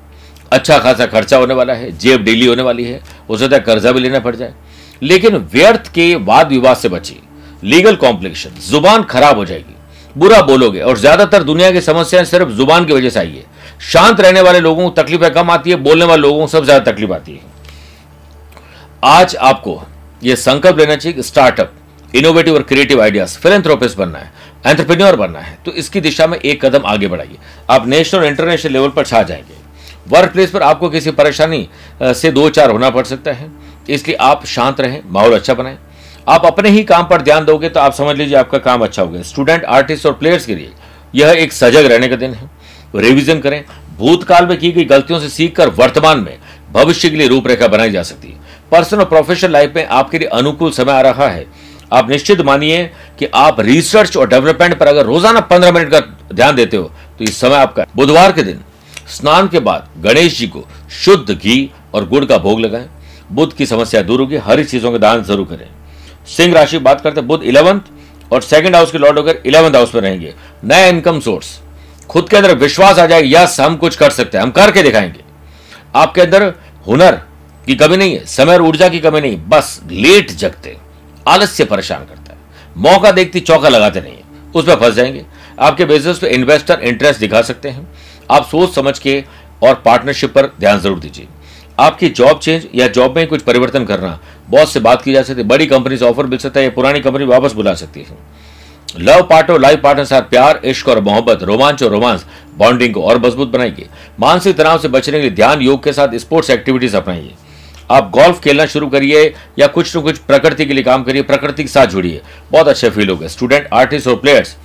अच्छा 0.52 0.78
खासा 0.80 1.06
खर्चा 1.06 1.38
होने 1.38 1.54
वाला 1.54 1.74
है, 1.74 1.92
जेब 1.92 2.24
डेली 2.24 2.46
होने 2.46 2.62
वाली 2.64 2.84
है 2.84 3.02
सकता 3.32 3.56
है 3.56 3.62
कर्जा 3.62 3.92
भी 3.92 4.00
लेना 4.00 4.20
पड़ 4.20 4.36
जाए। 4.36 4.54
लेकिन 5.02 5.36
व्यर्थ 5.54 5.88
के 5.94 6.14
वाद 6.18 6.50
विवाद 6.50 6.78
से 6.78 6.90
बची 6.90 7.20
लीगल 7.64 7.96
कॉम्प्लिकेशन, 7.96 8.50
ज़ुबान 8.62 9.04
खराब 9.04 9.38
हो 9.38 9.46
जाएगी। 9.46 9.76
बुरा 10.16 10.42
बोलोगे 10.42 10.80
और 10.82 10.98
ज़्यादातर 10.98 11.44
दुनिया 11.44 11.72
की 11.72 11.82
समस्याएँ 11.82 12.26
सिर्फ़ 12.26 12.50
ज़ुबान 12.52 12.86
की 12.86 12.94
वजह 12.94 13.10
से 13.10 13.20
आई 13.20 13.32
है। 13.32 13.44
शांत 13.84 14.22
रहने 14.22 14.42
वाले 14.42 14.60
लोगों 14.60 14.90
को 14.90 15.02
तकलीफें 15.02 15.32
कम 15.34 15.50
आती 15.52 15.70
है, 15.70 15.76
बोलने 15.78 16.06
वाले 16.06 16.22
लोगों 16.22 16.40
को 16.40 16.48
सब 16.48 16.64
ज़्यादा 16.64 16.92
तकलीफ़ 16.92 17.12
आती 17.12 17.34
है। 17.34 17.54
आज 19.06 19.36
आपको 19.38 19.82
यह 20.24 20.36
संकल्प 20.36 20.78
लेना 20.78 20.96
चाहिए 20.96 21.22
स्टार्टअप 21.22 21.74
इनोवेटिव 22.16 22.54
और 22.54 22.64
क्रिएटिव 22.64 23.02
आइडियाज़ 23.02 23.38
फिलेंथ्रोपिस्ट 23.38 23.98
बनना 23.98 24.20
है 24.20 24.32
एंटरप्रेन्योर 24.66 25.16
बनना 25.16 25.40
है। 25.40 25.58
तो 25.66 25.72
इसकी 25.72 26.02
दिशा 26.02 26.28
में 26.28 26.38
एक 26.40 26.66
कदम 26.66 26.86
आगे 26.86 27.08
बढ़ाइए। 27.08 27.38
आप 27.70 27.88
नेशनल 27.88 28.20
और 28.20 28.26
इंटरनेशनल 28.26 28.74
लेवल 28.74 28.90
पर 28.90 29.06
छा 29.06 29.22
जाएँगे। 29.24 29.64
वर्क 30.08 30.32
प्लेस 30.32 30.52
पर 30.52 30.62
आपको 30.62 30.90
किसी 30.90 31.12
परेशानी 31.12 31.68
से 32.04 32.32
दो 32.32 32.50
चार 32.50 32.70
होना 32.70 32.90
पड़ 32.90 33.04
सकता 33.06 33.32
है। 33.32 33.50
इसलिए 33.90 34.16
आप 34.18 34.46
शांत 34.46 34.82
रहें, 34.82 35.02
माहौल 35.06 35.36
अच्छा 35.36 35.54
बनाएँ। 35.54 35.78
आप 36.30 36.46
अपने 36.46 36.70
ही 36.70 36.84
काम 36.84 37.08
पर 37.08 37.22
ध्यान 37.22 37.46
दोगे 37.46 37.70
तो 37.70 37.80
आप 37.80 37.94
समझ 37.94 38.16
लीजिए 38.18 38.38
आपका 38.38 38.58
काम 38.58 38.84
अच्छा 38.84 39.02
होगा 39.02 39.22
स्टूडेंट 39.22 39.66
आर्टिस्ट 39.66 40.06
और 40.06 40.14
प्लेयर्स 40.14 40.46
के 40.46 40.56
लिए 40.56 40.72
यह 41.16 41.32
एक 41.34 41.54
सजग 41.54 41.86
रहने 41.86 42.08
का 42.08 42.16
दिन 42.16 42.34
है। 42.34 42.50
रिविजन 42.96 43.40
करें। 43.40 43.64
भूतकाल 43.98 44.48
में 44.48 44.58
की 44.58 44.72
गई 44.72 44.86
गलतियों 44.86 45.20
से 45.20 45.30
सीखकर 45.30 45.70
वर्तमान 45.72 46.20
में 46.20 46.38
भविष्य 46.74 47.10
के 47.10 47.16
लिए 47.16 47.28
रूपरेखा 47.28 47.68
बनाई 47.68 47.92
जा 47.92 48.04
सकती 48.04 48.28
है। 48.28 48.35
पर्सनल 48.76 49.00
और 49.00 49.06
प्रोफेशनल 49.08 49.52
लाइफ 49.52 49.74
में 49.76 49.86
आपके 49.88 50.20
लिए 50.20 50.28
अनुकूल 50.34 50.72
समय 50.74 50.92
आ 50.92 51.02
रहा 51.02 51.28
है। 51.30 51.46
आप 51.94 52.10
निश्चित 52.10 52.42
मानिए 52.44 52.84
कि 53.20 53.26
आप 53.36 53.60
रिसर्च 53.62 54.16
और 54.18 54.28
डेवलपमेंट 54.30 54.78
पर 54.78 54.88
अगर 54.88 55.06
रोज़ाना 55.06 55.40
पंद्रह 55.42 55.72
मिनट 55.72 55.92
का 55.92 56.00
ध्यान 56.34 56.56
देते 56.56 56.78
हो 56.78 56.92
तो 57.20 57.24
इस 57.24 57.40
समय 57.42 57.56
आपका 57.56 57.86
बुधवार 57.96 58.32
के 58.32 58.44
दिन 58.44 58.64
स्नान 59.10 59.48
के 59.48 59.60
बाद 59.62 59.88
गणेश 60.04 60.38
जी 60.38 60.48
को 60.48 60.64
शुद्ध 60.96 61.32
घी 61.32 61.72
और 61.94 62.08
गुड़ 62.08 62.24
का 62.26 62.38
भोग 62.38 62.60
लगाएँ। 62.60 62.88
बुद्ध 63.32 63.52
की 63.54 63.66
समस्या 63.66 64.02
दूर 64.02 64.20
होगी, 64.20 64.38
हरी 64.38 64.64
चीज़ों 64.66 64.92
का 64.92 64.98
दान 64.98 65.24
ज़रूर 65.24 65.46
करें। 65.48 65.68
सिंह 66.28 66.54
राशि 66.54 66.78
बात 66.80 67.02
करते 67.02 67.20
हैं 67.20 67.28
बुद्ध 67.28 67.44
इलेवंथ 67.44 68.32
और 68.32 68.42
सेकंड 68.44 68.76
हाउस 68.76 68.92
के 68.92 68.98
लॉर्ड 68.98 69.18
होकर 69.18 69.42
इलेवंथ 69.46 69.76
हाउस 69.76 69.94
में 69.96 70.02
रहेंगे। 70.02 70.34
नया 70.64 70.88
इनकम 70.88 71.20
सोर्स 71.20 71.60
खुद 72.10 72.30
के 72.30 72.38
अंदर 72.38 72.56
विश्वास 72.58 73.00
आ 73.00 73.06
जाएगा 73.06 73.42
यस 73.42 73.60
हम 73.60 73.76
कुछ 73.78 73.96
कर 73.96 74.10
सकते 74.12 74.38
हैं, 74.38 74.44
हम 74.44 74.52
करके 74.52 74.84
दिखाएँगे। 74.84 75.24
आपके 75.96 76.22
अंदर 76.22 76.54
हुनर 76.88 77.20
की 77.68 77.76
कमी 77.76 77.98
नहीं 77.98 78.14
है, 78.14 78.26
समय 78.26 78.54
और 78.54 78.62
ऊर्जा 78.62 78.90
की 78.90 79.00
कमी 79.00 79.22
नहीं, 79.22 79.38
बस 79.48 79.82
लेट 79.92 80.32
जगते, 80.32 80.76
आलस्य 81.26 81.66
परेशान 81.66 82.06
करता 82.06 82.34
है। 82.34 82.38
मौका 82.78 83.12
देखती 83.12 83.40
चौका 83.40 83.70
लगाते 83.70 84.02
नहीं 84.02 84.14
है 84.14 84.24
उसमें 84.56 84.76
फंस 84.76 84.94
जाएँगे। 84.94 85.26
आपके 85.60 85.86
बिज़नेस 85.86 86.18
पे 86.20 86.28
इन्वेस्टर 86.28 86.80
इंटरेस्ट 86.82 87.20
दिखा 87.20 87.42
सकते 87.42 87.70
हैं। 87.70 87.88
आप 88.32 88.46
सोच 88.46 88.74
समझ 88.76 88.98
के 89.00 89.24
और 89.64 89.82
पार्टनरशिप 89.86 90.34
पर 90.34 90.52
ध्यान 90.60 90.80
ज़रूर 90.80 91.00
दीजिए। 91.00 91.28
आपकी 91.80 92.10
जॉब 92.10 92.40
चेंज 92.40 92.68
या 92.76 92.88
जॉब 92.88 93.16
में 93.16 93.28
कुछ 93.28 93.42
परिवर्तन 93.42 93.86
करना 93.86 94.20
बहुत 94.50 94.72
से 94.72 94.80
बात 94.80 95.02
की 95.02 95.14
जा 95.14 95.22
सकती 95.24 95.42
है, 95.42 95.48
बड़ी 95.48 95.66
कंपनी 95.66 95.98
से 95.98 96.06
ऑफ़र 96.06 96.26
मिल 96.26 96.40
सकता 96.40 96.60
है 96.60 96.66
या 96.66 96.72
पुरानी 96.72 97.00
कंपनी 97.00 97.26
वापस 97.26 97.54
बुला 97.54 97.74
सकती 97.74 98.02
है। 98.02 98.18
लव 99.00 99.22
पार्टनर 99.22 99.60
लाइफ 99.60 99.82
पार्टनर 99.82 100.06
साथ 100.06 100.22
प्यार, 100.22 100.60
इश्क 100.66 100.90
और 100.90 101.00
मोहब्बत, 101.00 101.44
रोमांच 101.44 101.84
और 101.84 101.90
रोमांस 101.90 102.26
बॉन्डिंग 102.58 102.94
को 102.94 103.02
और 103.02 103.20
मज़बूत 103.20 103.48
बनाएँगे। 103.48 103.88
मानसिक 104.20 104.58
तनाव 104.58 104.80
से 104.80 104.88
बचने 104.88 105.18
के 105.18 105.22
लिए 105.22 105.36
ध्यान 105.36 105.62
योग 105.62 105.84
के 105.84 105.94
साथ 105.94 106.16
स्पोर्ट्स 106.16 106.50
एक्टिविटीज़ 106.50 106.98
अपनाइए। 106.98 107.34
आप 107.92 108.10
गोल्फ 108.10 108.40
खेलना 108.42 108.66
शुरू 108.66 108.88
करिए 108.88 109.34
या 109.60 109.68
कुछ 109.68 109.96
न 109.98 110.02
कुछ 110.02 110.18
प्रकृति 110.20 110.66
के 110.66 110.74
लिए 110.74 110.84
काम 110.84 111.04
करिए, 111.04 111.22
प्रकृति 111.22 111.64
के 111.64 111.70
साथ 111.70 111.88
जुड़िए। 111.88 112.22
बहुत 112.52 112.68
अच्छे 112.68 112.90
फील 112.90 113.10
होगा 113.10 113.28
स्टूडेंट 113.28 113.68
आर्टिस्ट 113.74 114.08
और 114.08 114.16
प्लेयर्स 114.16 114.56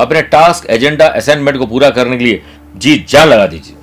अपने 0.00 0.22
टास्क 0.22 0.66
एजेंडा 0.70 1.06
असाइनमेंट 1.06 1.58
को 1.58 1.66
पूरा 1.66 1.90
करने 1.90 2.18
के 2.18 2.24
लिए 2.24 2.42
जी 2.76 3.04
जान 3.08 3.28
लगा 3.28 3.46
दीजिए। 3.46 3.76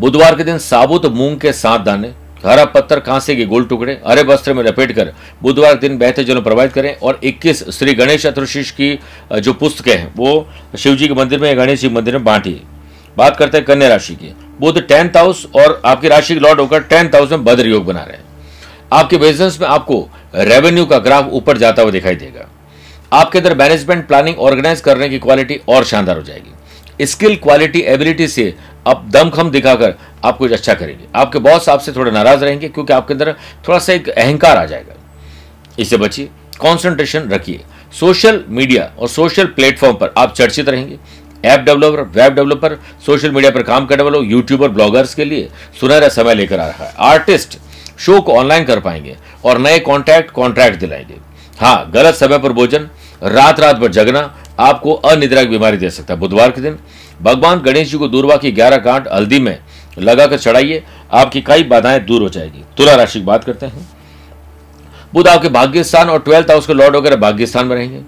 बुधवार 0.00 0.36
के 0.36 0.44
दिन 0.44 0.58
साबुत 0.58 1.06
मूंग 1.06 1.38
के 1.40 1.52
साथ 1.52 1.78
दाने, 1.78 2.08
हरा 2.44 2.64
पत्थर 2.64 3.00
कांसे 3.00 3.36
के 3.36 3.44
गोल 3.44 3.64
टुकड़े, 3.64 4.00
हरे 4.06 4.22
वस्त्र 4.22 4.54
में 4.54 4.62
लपेट 4.64 4.92
कर 4.92 5.12
बुधवार 5.42 5.74
दिन 5.74 5.98
बहते 5.98 6.24
जल 6.24 6.40
प्रवाहित 6.40 6.72
करें 6.72 6.94
और 6.96 7.20
21 7.24 7.64
श्री 7.70 7.94
गणेश 7.94 8.22
चतुर्शीष 8.22 8.70
की 8.70 8.98
जो 9.34 9.52
पुस्तकें 9.52 9.96
हैं, 9.96 10.12
वो 10.16 10.48
शिव 10.78 10.96
जी 10.96 11.08
के 11.08 11.14
मंदिर 11.14 11.40
में 11.40 11.56
गणेश 11.58 11.80
जी 11.80 11.88
मंदिर 11.88 12.14
में 12.14 12.24
बांटिए। 12.24 12.60
बात 13.16 13.36
करते 13.36 13.58
हैं 13.58 13.66
कन्या 13.66 13.88
राशि 13.88 14.14
की। 14.14 14.34
बुध 14.60 14.78
टेंथ 14.88 15.16
हाउस 15.16 15.46
और 15.54 15.80
आपकी 15.84 16.08
राशि 16.08 16.34
के 16.34 16.40
लॉर्ड 16.40 16.60
होकर 16.60 16.82
टेंथ 16.82 17.14
हाउस 17.14 17.30
में 17.30 17.44
भद्र 17.44 17.66
योग 17.66 17.84
बना 17.84 18.02
रहे 18.02 18.16
हैं। 18.16 18.24
आपके 18.92 19.16
बिज़नेस 19.16 19.60
में 19.60 19.66
आपको 19.68 20.08
रेवेन्यू 20.34 20.84
का 20.86 20.98
ग्राफ 20.98 21.28
ऊपर 21.32 21.58
जाता 21.58 21.82
हुआ 21.82 21.90
दिखाई 21.90 22.14
देगा। 22.14 22.48
आपके 23.12 23.38
अंदर 23.38 23.56
मैनेजमेंट 23.56 24.06
प्लानिंग 24.08 24.38
ऑर्गेनाइज 24.38 24.80
करने 24.80 25.08
की 25.08 25.18
क्वालिटी 25.18 25.60
और 25.68 25.84
शानदार 25.84 26.16
हो 26.16 26.22
जाएगी। 26.22 27.06
स्किल 27.06 27.36
क्वालिटी 27.36 27.80
एबिलिटी 27.80 28.28
से 28.28 28.54
आप 28.86 29.04
दमखम 29.10 29.50
दिखाकर 29.50 29.94
आप 30.24 30.36
कुछ 30.38 30.52
अच्छा 30.52 30.74
करेंगे। 30.74 31.04
आपके 31.14 31.38
बॉस 31.38 31.68
आपसे 31.68 31.92
थोड़े 31.92 32.10
नाराज़ 32.10 32.44
रहेंगे 32.44 32.68
क्योंकि 32.68 32.92
आपके 32.92 33.14
अंदर 33.14 33.32
थोड़ा 33.68 33.78
सा 33.78 33.92
एक 33.92 34.08
अहंकार 34.08 34.56
आ 34.56 34.64
जाएगा। 34.64 34.94
इससे 35.78 35.96
बचिए 35.96 36.28
कॉन्सेंट्रेशन 36.60 37.28
रखिए। 37.30 37.60
सोशल 38.00 38.44
मीडिया 38.48 38.90
और 38.98 39.08
सोशल 39.08 39.46
प्लेटफॉर्म 39.46 39.96
पर 39.96 40.12
आप 40.18 40.34
चर्चित 40.34 40.68
रहेंगे। 40.68 40.98
App 41.44 41.60
developer 41.60 42.02
web 42.12 42.34
developer 42.34 42.78
social 43.06 43.30
media 43.30 43.50
पर 43.50 43.62
काम 43.62 43.86
करने 43.86 44.02
वालों 44.02 44.24
यूट्यूबर 44.24 44.68
ब्लॉगर्स 44.68 45.14
के 45.14 45.24
लिए 45.24 45.48
सुनहरा 45.80 46.08
समय 46.08 46.34
लेकर 46.34 46.60
आ 46.60 46.66
रहा 46.66 46.84
है। 46.84 46.94
आर्टिस्ट 47.10 47.58
शो 47.98 48.20
को 48.20 48.32
ऑनलाइन 48.32 48.64
कर 48.64 48.80
पाएँगे 48.80 49.16
और 49.44 49.58
नए 49.58 49.78
कॉन्टैक्ट 49.78 50.30
कॉन्ट्रैक्ट 50.30 50.78
दिलाएँगे। 50.80 51.14
हाँ 51.60 51.90
गलत 51.90 52.14
समय 52.14 52.38
पर 52.38 52.52
भोजन 52.52 52.88
रात 53.22 53.60
रात 53.60 53.80
पर 53.80 53.92
जगना 53.92 54.20
आपको 54.60 54.92
अनिद्रा 54.92 55.42
की 55.42 55.48
बीमारी 55.48 55.76
दे 55.76 55.90
सकता 55.90 56.14
है। 56.14 56.20
बुधवार 56.20 56.50
के 56.50 56.60
दिन 56.60 56.78
भगवान 57.22 57.60
गणेश 57.60 57.90
जी 57.90 57.98
को 57.98 58.08
दूरवा 58.08 58.36
की 58.36 58.52
ग्यारह 58.52 58.76
गांठ 58.76 59.08
हल्दी 59.12 59.38
में 59.38 59.58
लगाकर 59.98 60.38
चढ़ाइए, 60.38 60.82
आपकी 61.12 61.40
कई 61.40 61.62
बाधाएँ 61.62 62.00
दूर 62.00 62.22
हो 62.22 62.28
जाएगी। 62.28 62.62
तुला 62.76 62.94
राशि 62.94 63.18
की 63.18 63.24
बात 63.26 63.44
करते 63.44 63.66
हैं। 63.66 63.88
बुध 65.14 65.28
आपके 65.28 65.48
भाग्यस्थान 65.48 66.10
और 66.10 66.18
ट्वेल्थ 66.18 66.50
हाउस 66.50 66.66
के 66.66 66.74
लॉर्ड 66.74 66.96
वगैरह 66.96 67.16
भाग्यस्थान 67.16 67.66
में 67.66 67.74
रहेंगे। 67.76 68.00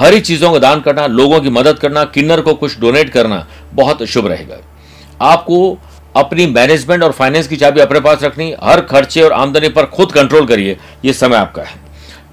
हरी 0.00 0.20
चीज़ों 0.20 0.50
का 0.52 0.58
दान 0.58 0.80
करना, 0.80 1.06
लोगों 1.06 1.40
की 1.40 1.50
मदद 1.50 1.78
करना, 1.78 2.04
किन्नर 2.04 2.40
को 2.40 2.54
कुछ 2.54 2.78
डोनेट 2.80 3.08
करना 3.10 3.46
बहुत 3.74 4.02
शुभ 4.04 4.26
रहेगा। 4.26 4.56
आपको 5.22 5.78
अपनी 6.16 6.46
मैनेजमेंट 6.48 7.02
और 7.02 7.12
फाइनेंस 7.12 7.48
की 7.48 7.56
चाबी 7.56 7.80
अपने 7.80 8.00
पास 8.00 8.22
रखनी, 8.22 8.54
हर 8.62 8.80
खर्चे 8.82 9.22
और 9.22 9.32
आमदनी 9.32 9.68
पर 9.68 9.86
खुद 9.86 10.12
कंट्रोल 10.12 10.46
करिए 10.46 10.76
यह 11.04 11.12
समय 11.12 11.36
आपका 11.36 11.62
है। 11.62 11.74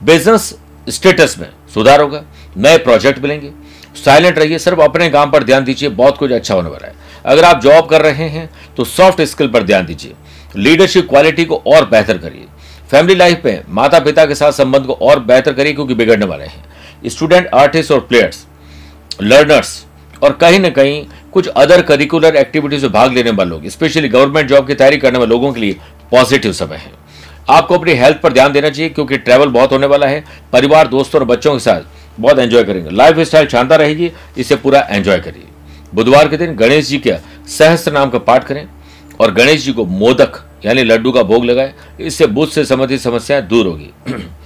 बिज़नेस 0.03 0.53
स्टेटस 0.87 1.35
में 1.39 1.49
सुधार 1.73 2.01
होगा, 2.01 2.23
नए 2.57 2.77
प्रोजेक्ट 2.77 3.19
मिलेंगे। 3.19 3.51
साइलेंट 3.95 4.39
रहिए, 4.39 4.59
सिर्फ़ 4.59 4.81
अपने 4.81 5.09
काम 5.09 5.31
पर 5.31 5.43
ध्यान 5.43 5.63
दीजिए, 5.63 5.89
बहुत 5.91 6.17
कुछ 6.17 6.31
अच्छा 6.31 6.55
होने 6.55 6.69
वाला 6.69 6.87
है। 6.87 6.93
अगर 7.25 7.45
आप 7.45 7.61
जॉब 7.61 7.85
कर 7.85 8.01
रहे 8.01 8.27
हैं 8.29 8.49
तो 8.77 8.83
सॉफ्ट 8.85 9.21
स्किल 9.23 9.47
पर 9.47 9.63
ध्यान 9.63 9.85
दीजिए। 9.85 10.13
लीडरशिप 10.55 11.09
क्वालिटी 11.09 11.45
को 11.45 11.61
और 11.67 11.85
बेहतर 11.87 12.17
करिए। 12.17 12.45
फैमिली 12.91 13.15
लाइफ 13.15 13.41
में 13.45 13.63
माता 13.69 13.99
पिता 13.99 14.25
के 14.25 14.35
साथ 14.35 14.51
संबंध 14.53 14.85
को 14.85 14.93
और 14.93 15.19
बेहतर 15.21 15.53
करिए, 15.53 15.73
क्योंकि 15.73 15.93
बिगड़ने 15.93 16.25
वाले 16.25 16.45
हैं। 16.45 16.63
स्टूडेंट 17.05 17.47
आर्टिस्ट 17.47 17.91
और 17.91 17.99
प्लेयर्स 17.99 18.45
लर्नर्स 19.21 19.85
और 20.23 20.33
कहीं 20.33 20.59
ना 20.59 20.69
कहीं 20.69 21.05
कुछ 21.33 21.47
अदर 21.47 21.81
करिकुलर 21.81 22.35
एक्टिविटीज़ 22.35 22.83
में 22.83 22.91
भाग 22.91 23.13
लेने 23.13 23.31
वाले 23.31 23.49
लोग 23.49 23.67
स्पेशली 23.67 24.09
गवर्नमेंट 24.09 24.49
जॉब 24.49 24.67
की 24.67 24.75
तैयारी 24.75 24.97
करने 24.97 25.19
वाले 25.19 25.29
लोगों 25.29 25.53
के 25.53 25.61
लिए 25.61 25.75
पॉजिटिव 26.11 26.53
समय 26.53 26.75
है। 26.75 26.91
आपको 27.49 27.77
अपनी 27.77 27.93
हेल्थ 27.93 28.21
पर 28.21 28.33
ध्यान 28.33 28.51
देना 28.51 28.69
चाहिए 28.69 28.89
क्योंकि 28.89 29.17
ट्रैवल 29.17 29.47
बहुत 29.47 29.71
होने 29.71 29.87
वाला 29.87 30.07
है। 30.07 30.23
परिवार, 30.53 30.87
दोस्तों 30.87 31.21
और 31.21 31.27
बच्चों 31.27 31.53
के 31.53 31.59
साथ 31.59 31.81
बहुत 32.19 32.39
एंजॉय 32.39 32.63
करेंगे। 32.63 32.89
लाइफ 32.89 33.19
स्टाइल 33.19 33.47
शानदार 33.47 33.79
रहेगी, 33.79 34.11
इसे 34.37 34.55
पूरा 34.55 34.87
एंजॉय 34.89 35.19
करिए। 35.19 35.47
बुधवार 35.95 36.27
के 36.27 36.37
दिन 36.37 36.55
गणेश 36.55 36.87
जी 36.87 36.97
का 36.97 37.19
सहस्त्र 37.47 37.91
नाम 37.91 38.09
का 38.09 38.19
पाठ 38.19 38.43
करें 38.43 38.67
और 39.19 39.33
गणेश 39.33 39.63
जी 39.65 39.73
को 39.73 39.85
मोदक, 39.85 40.43
यानी 40.65 40.83
लड्डू 40.83 41.11
का 41.11 41.23
भोग 41.23 41.45
लगाए। 41.45 41.73
इससे 41.99 42.27
बुद्ध 42.27 42.51
से 42.53 42.65
संबंधित 42.65 43.01
समस्याएँ 43.01 43.41
दूर 43.41 43.67
होगी। 43.67 43.93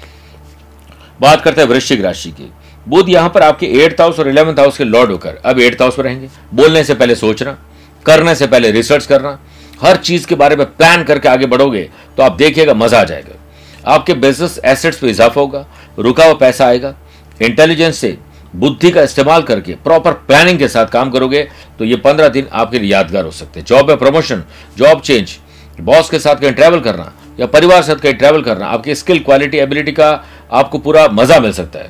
बात 1.22 1.42
करते 1.42 1.62
हैं 1.62 1.68
वृश्चिक 1.70 2.02
राशि 2.02 2.32
की। 2.32 2.52
बुध 2.88 3.10
यहाँ 3.10 3.30
पर 3.30 3.44
आपके 3.44 3.66
एट्थ 3.84 4.02
हाउस 4.02 4.20
और 4.20 4.28
इलेवंथ 4.30 4.60
हाउस 4.60 4.78
के 4.78 4.84
लॉर्ड 4.84 5.12
होकर, 5.12 5.36
अब 5.36 5.60
एट्थ 5.60 5.82
हाउस 5.82 5.96
पर 5.96 6.04
रहेंगे। 6.04 6.30
बोलने 6.54 6.84
से 6.84 6.94
पहले 6.96 7.16
सोचना, 7.16 7.58
करने 8.06 8.36
से 8.36 8.48
पहले 8.48 8.72
रिसर्च 8.72 9.06
करना, 9.06 9.40
हर 9.82 9.98
चीज़ 9.98 10.26
के 10.28 10.36
बारे 10.36 10.56
में 10.56 10.66
प्लान 10.68 11.04
करके 11.04 11.30
आगे 11.30 11.46
बढ़ोगे 11.48 11.90
तो 12.18 12.24
आप 12.24 12.32
देखिएगा 12.34 12.74
मज़ा 12.76 13.00
आ 13.00 13.04
जाएगा। 13.04 13.38
आपके 13.86 14.14
बिज़नेस 14.16 14.60
एसेट्स 14.66 14.98
पे 15.00 15.10
इजाफा 15.10 15.42
होगा, 15.42 15.66
रुका 16.00 16.26
हुआ 16.26 16.34
पैसा 16.36 16.66
आएगा 16.66 16.96
इंटेलिजेंस 17.40 17.98
से 17.98 18.18
बुद्धि 18.56 18.92
का 18.92 19.02
इस्तेमाल 19.02 19.44
करके 19.44 19.76
प्रॉपर 19.84 20.14
प्लानिंग 20.28 20.60
के 20.60 20.68
साथ 20.68 20.86
काम 20.88 21.12
करोगे 21.12 21.48
तो 21.80 21.86
ये 21.86 21.96
पंद्रह 21.98 22.28
दिन 22.30 22.48
आपके 22.52 22.80
लिए 22.80 22.92
यादगार 22.92 23.26
हो 23.26 23.32
सकते 23.32 23.60
हैं। 23.60 23.66
जॉब 23.68 23.90
में 23.90 23.98
प्रमोशन 23.98 24.44
जॉब 24.78 25.02
चेंज 25.02 25.38
बॉस 25.82 26.10
के 26.10 26.20
साथ 26.20 26.36
कहीं 26.36 26.52
ट्रैवल 26.54 26.80
करना 26.80 27.12
या 27.40 27.46
परिवार 27.48 27.82
के 27.82 27.88
साथ 27.88 27.96
कहीं 27.96 28.14
ट्रैवल 28.14 28.42
करना, 28.42 28.68
आपकी 28.68 28.96
स्किल 28.96 29.20
क्वालिटी 29.20 29.58
एबिलिटी 29.58 29.92
का 29.92 30.12
आपको 30.52 30.78
पूरा 30.80 31.08
मज़ा 31.10 31.40
मिल 31.40 31.52
सकता 31.54 31.80
है। 31.80 31.90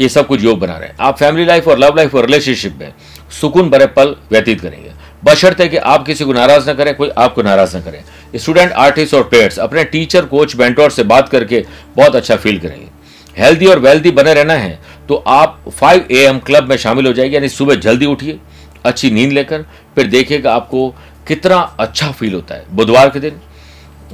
ये 0.00 0.08
सब 0.08 0.26
कुछ 0.26 0.42
योग 0.44 0.58
बना 0.60 0.76
रहे 0.76 0.88
हैं। 0.88 0.96
आप 1.00 1.18
फैमिली 1.18 1.44
लाइफ 1.44 1.68
और 1.68 1.78
लव 1.78 1.96
लाइफ 1.96 2.14
और 2.14 2.26
रिलेशनशिप 2.26 2.78
में 2.80 2.92
सुकून 3.40 3.70
भरे 3.70 3.86
पल 3.88 4.14
व्यतीत 4.30 4.60
करेंगे। 4.60 4.92
बशर्त 5.24 5.60
है 5.60 5.68
कि 5.68 5.76
आप 5.76 6.06
किसी 6.06 6.24
को 6.24 6.32
नाराज़ 6.32 6.66
ना 6.66 6.74
करें, 6.74 6.94
कोई 6.94 7.08
आपको 7.08 7.42
नाराज़ 7.42 7.76
ना 7.76 7.82
करें। 7.82 8.02
स्टूडेंट 8.36 8.72
आर्टिस्ट 8.72 9.14
और 9.14 9.22
प्लेयर्स 9.24 9.58
अपने 9.58 9.84
टीचर 9.84 10.24
कोच 10.24 10.56
बेंटोर 10.56 10.90
से 10.90 11.02
बात 11.04 11.28
करके 11.28 11.64
बहुत 11.96 12.16
अच्छा 12.16 12.36
फील 12.36 12.58
करेंगे। 12.58 12.88
हेल्दी 13.36 13.66
और 13.66 13.78
वेल्दी 13.78 14.10
बने 14.10 14.34
रहना 14.34 14.54
है 14.54 14.78
तो 15.08 15.14
आप 15.28 15.58
5 15.72 16.10
एम 16.12 16.38
क्लब 16.38 16.68
में 16.68 16.76
शामिल 16.76 17.06
हो 17.06 17.12
जाएगी 17.12 17.34
यानी 17.34 17.48
सुबह 17.48 17.74
जल्दी 17.76 18.06
उठिए, 18.06 18.38
अच्छी 18.84 19.10
नींद 19.10 19.32
लेकर, 19.32 19.62
फिर 19.96 20.06
देखिएगा 20.06 20.52
आपको 20.52 20.88
कितना 21.28 21.56
अच्छा 21.56 22.10
फील 22.10 22.34
होता 22.34 22.54
है। 22.54 22.64
बुधवार 22.70 23.08
के 23.10 23.20
दिन 23.20 23.40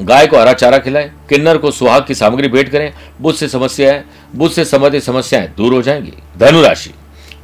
गाय 0.01 0.27
को 0.27 0.39
हरा 0.39 0.53
चारा 0.53 0.79
खिलाएँ, 0.79 1.11
किन्नर 1.29 1.59
को 1.59 1.71
सुहाग 1.71 2.05
की 2.07 2.15
सामग्री 2.15 2.49
भेंट 2.49 2.69
करें। 2.69 2.93
बुद्ध 3.21 3.39
से 3.39 3.49
समस्याएँ 3.49 4.03
बुद्ध 4.35 4.55
से 4.55 4.65
संबंधित 4.65 5.03
समस्याएँ 5.03 5.49
दूर 5.57 5.75
हो 5.75 5.83
जाएँगी। 5.83 6.13
धनुराशि। 6.39 6.93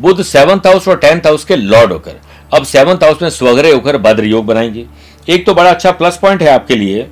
बुद्ध 0.01 0.23
सेवंथ 0.23 0.67
हाउस 0.67 0.89
और 0.89 0.97
टेंथ 0.97 1.27
हाउस 1.27 1.45
के 1.45 1.57
लॉर्ड 1.57 1.93
होकर, 1.93 2.21
अब 2.55 2.65
सेवंथ 2.65 3.05
हाउस 3.05 3.23
में 3.23 3.29
स्वग्रह 3.31 3.75
होकर 3.75 3.99
भद्र 3.99 4.25
योग 4.25 4.47
बनाएँगे। 4.47 4.87
एक 5.29 5.47
तो 5.47 5.55
बड़ा 5.55 5.71
अच्छा 5.71 5.91
प्लस 5.91 6.19
पॉइंट 6.23 6.43
है 6.43 6.49
आपके 6.49 6.75
लिए 6.75 7.03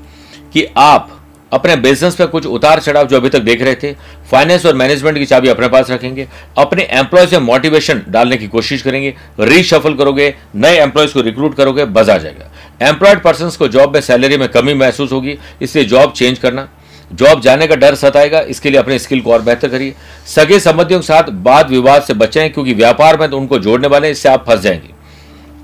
कि 0.52 0.66
आप 0.76 1.10
अपने 1.54 1.76
बिज़नेस 1.78 2.18
में 2.20 2.28
कुछ 2.28 2.46
उतार 2.48 2.80
चढ़ाव 2.80 3.06
जो 3.06 3.16
अभी 3.16 3.28
तक 3.28 3.40
देख 3.40 3.62
रहे 3.62 3.74
थे 3.74 3.92
फाइनेंस 4.30 4.66
और 4.66 4.74
मैनेजमेंट 4.74 5.18
की 5.18 5.26
चाबी 5.26 5.48
अपने 5.48 5.68
पास 5.68 5.90
रखेंगे, 5.90 6.26
अपने 6.58 6.82
एम्प्लॉयज़ 6.92 7.34
में 7.34 7.42
मोटिवेशन 7.42 8.02
डालने 8.08 8.36
की 8.36 8.48
कोशिश 8.48 8.82
करेंगे 8.82 9.14
रीशफल 9.40 9.94
करोगे, 9.94 10.34
नए 10.54 10.78
एम्प्लॉयज़ 10.78 11.12
को 11.14 11.20
रिक्रूट 11.20 11.56
करोगे, 11.56 11.84
बज 11.86 12.10
आ 12.10 12.16
जाएगा। 12.18 12.50
एम्प्लॉयड 12.82 13.22
पर्सन 13.22 13.50
को 13.58 13.68
जॉब 13.68 13.94
में 13.94 14.00
सैलरी 14.00 14.36
में 14.36 14.48
कमी 14.48 14.74
महसूस 14.74 15.12
होगी 15.12 15.38
इसलिए 15.62 15.84
जॉब 15.84 16.12
चेंज 16.12 16.38
करना। 16.38 16.68
जॉब 17.12 17.40
जाने 17.40 17.66
का 17.66 17.76
डर 17.76 17.94
सताएगा, 17.94 18.40
इसके 18.40 18.70
लिए 18.70 18.78
अपने 18.78 18.98
स्किल 18.98 19.20
को 19.20 19.32
और 19.32 19.42
बेहतर 19.42 19.68
करिए। 19.68 19.94
सगे 20.26 20.58
संबंधियों 20.60 21.00
के 21.00 21.06
साथ 21.06 21.30
वाद 21.42 21.70
विवाद 21.70 22.02
से 22.02 22.14
बचें, 22.14 22.52
क्योंकि 22.52 22.74
व्यापार 22.74 23.20
में 23.20 23.28
तो 23.30 23.38
उनको 23.38 23.58
जोड़ने 23.58 23.88
वाले 23.88 24.10
इससे 24.10 24.28
आप 24.28 24.44
फंस 24.46 24.60
जाएँगे। 24.60 24.93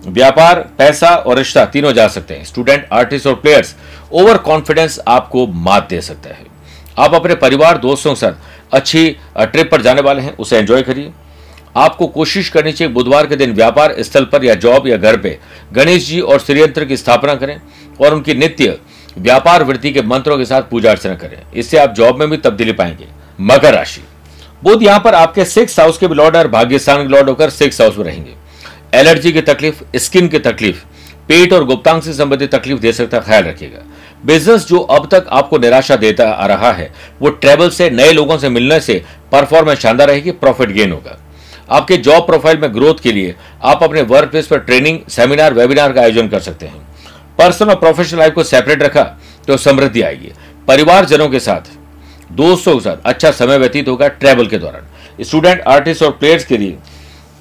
व्यापार, 0.04 0.59
पैसा 0.78 1.09
और 1.09 1.37
रिश्ता 1.37 1.64
तीनों 1.64 1.92
जा 1.92 2.07
सकते 2.09 2.35
हैं। 2.35 2.45
स्टूडेंट, 2.45 2.87
आर्टिस्ट 2.92 3.26
और 3.26 3.35
प्लेयर्स 3.35 3.75
ओवर 4.12 4.38
कॉन्फिडेंस 4.38 4.99
आपको 5.09 5.47
मात 5.47 5.88
दे 5.88 6.00
सकता 6.00 6.30
है। 6.30 6.47
आप 6.99 7.14
अपने 7.14 7.35
परिवार, 7.35 7.78
दोस्तों 7.78 8.14
के 8.14 8.21
साथ 8.21 8.75
अच्छी 8.75 9.09
ट्रिप 9.38 9.71
पर 9.71 9.83
जाने 9.83 10.02
वाले 10.02 10.23
हैं, 10.23 10.37
उसे 10.37 10.59
एंजॉय 10.59 10.83
करिए। 10.83 11.11
आपको 11.76 12.07
कोशिश 12.07 12.49
करनी 12.49 12.73
चाहिए 12.73 12.92
बुधवार 12.95 13.26
के 13.26 13.37
दिन 13.37 13.52
व्यापार 13.52 13.95
स्थल 13.99 14.25
पर 14.25 14.45
या 14.45 14.54
जॉब 14.54 14.87
या 14.88 14.97
घर 14.97 15.16
पे 15.16 15.38
गणेश 15.73 16.07
जी 16.07 16.21
और 16.21 16.40
श्रीयंत्र 16.40 16.85
की 16.85 16.97
स्थापना 16.97 17.35
करें 17.35 17.61
और 18.00 18.14
उनकी 18.14 18.35
नित्य 18.35 18.78
व्यापार 19.19 19.62
वृद्धि 19.64 19.92
के 19.92 20.02
मंत्रों 20.02 20.38
के 20.38 20.45
साथ 20.45 20.62
पूजा 20.62 20.90
अर्चना 20.90 21.14
करें। 21.14 21.38
इससे 21.54 21.78
आप 21.78 21.95
जॉब 21.95 22.19
में 22.19 22.28
भी 22.30 22.37
तब्दीली 22.37 22.73
पाएँगे। 22.73 23.07
मकर 23.40 23.75
राशि। 23.75 24.02
बुध 24.62 24.83
यहाँ 24.83 25.00
पर 25.00 25.14
आपके 25.14 25.45
सिक्स 25.45 25.78
हाउस 25.80 25.99
के 25.99 26.09
लॉर्ड 26.09 26.37
और 26.37 26.49
भाग्यस्थान 26.49 27.02
के 27.02 27.09
लॉर्ड 27.09 27.28
होकर 27.28 27.50
सिक्स 27.50 27.80
हाउस 27.80 27.99
में 27.99 28.04
रहेंगे। 28.04 28.35
एलर्जी 28.92 29.32
की 29.32 29.40
तकलीफ़, 29.40 29.82
स्किन 29.97 30.28
की 30.28 30.38
तकलीफ़, 30.38 30.85
पेट 31.28 31.52
और 31.52 31.64
गुप्तांग 31.64 32.02
से 32.02 32.12
संबंधित 32.12 32.54
तकलीफ़ 32.54 32.78
दे 32.78 32.92
सकता 32.92 33.20
ख्याल 33.20 33.44
रखिएगा। 33.44 33.82
बिज़नेस 34.26 34.66
जो 34.66 34.78
अब 34.78 35.09
तक 35.11 35.26
आपको 35.30 35.59
निराशा 35.59 35.97
देता 35.97 36.28
आ 36.28 36.47
रहा 36.47 36.73
है, 36.73 36.92
वो 37.23 37.30
ट्रेवल 37.30 37.70
से, 37.70 37.90
नए 37.90 38.12
लोगों 38.12 38.38
से 38.38 38.49
मिलने 38.49 38.80
से 38.80 39.02
परफॉर्मेंस 39.32 39.78
शानदार 39.78 40.09
रहेगी, 40.09 40.30
प्रॉफिट 40.30 40.70
गेन 40.70 40.92
होगा। 40.92 41.18
आपके 41.70 41.97
जॉब 41.97 42.26
प्रोफ़ाइल 42.26 42.59
में 42.59 42.73
ग्रोथ 42.75 43.02
के 43.02 43.12
लिए 43.12 43.35
आप 43.62 43.82
अपने 43.82 44.02
वर्क 44.02 44.30
प्लेस 44.30 44.47
पर 44.47 44.59
ट्रेनिंग, 44.59 44.99
सेमिनार, 45.09 45.54
वेबिनार 45.54 45.92
का 45.92 46.00
आयोजन 46.00 46.28
कर 46.28 46.40
सकते 46.40 46.66
हैं। 46.66 46.87
पर्सनल 47.38 47.70
और 47.70 47.76
प्रोफेशनल 47.76 48.18
लाइफ 48.18 48.35
को 48.35 48.44
सेपरेट 48.44 48.82
रखा 48.82 49.02
तो 49.47 49.56
समृद्धि 49.56 50.02
आएगी। 50.02 50.32
परिवारजनों 50.68 51.28
के 51.28 51.40
साथ, 51.40 51.70
दोस्तों 52.32 52.75
के 52.75 52.80
साथ 52.80 52.97
अच्छा 53.04 53.30
समय 53.30 53.59
व्यतीत 53.59 53.88
होगा 53.88 54.09
ट्रेवल 54.09 54.47
के 54.47 54.59
दौरान। 54.59 55.25
स्टूडेंट, 55.25 55.61
आर्टिस्ट 55.61 56.02
और 56.02 56.11
प्लेयर्स 56.11 56.44
के 56.44 56.56
लिए 56.56 56.76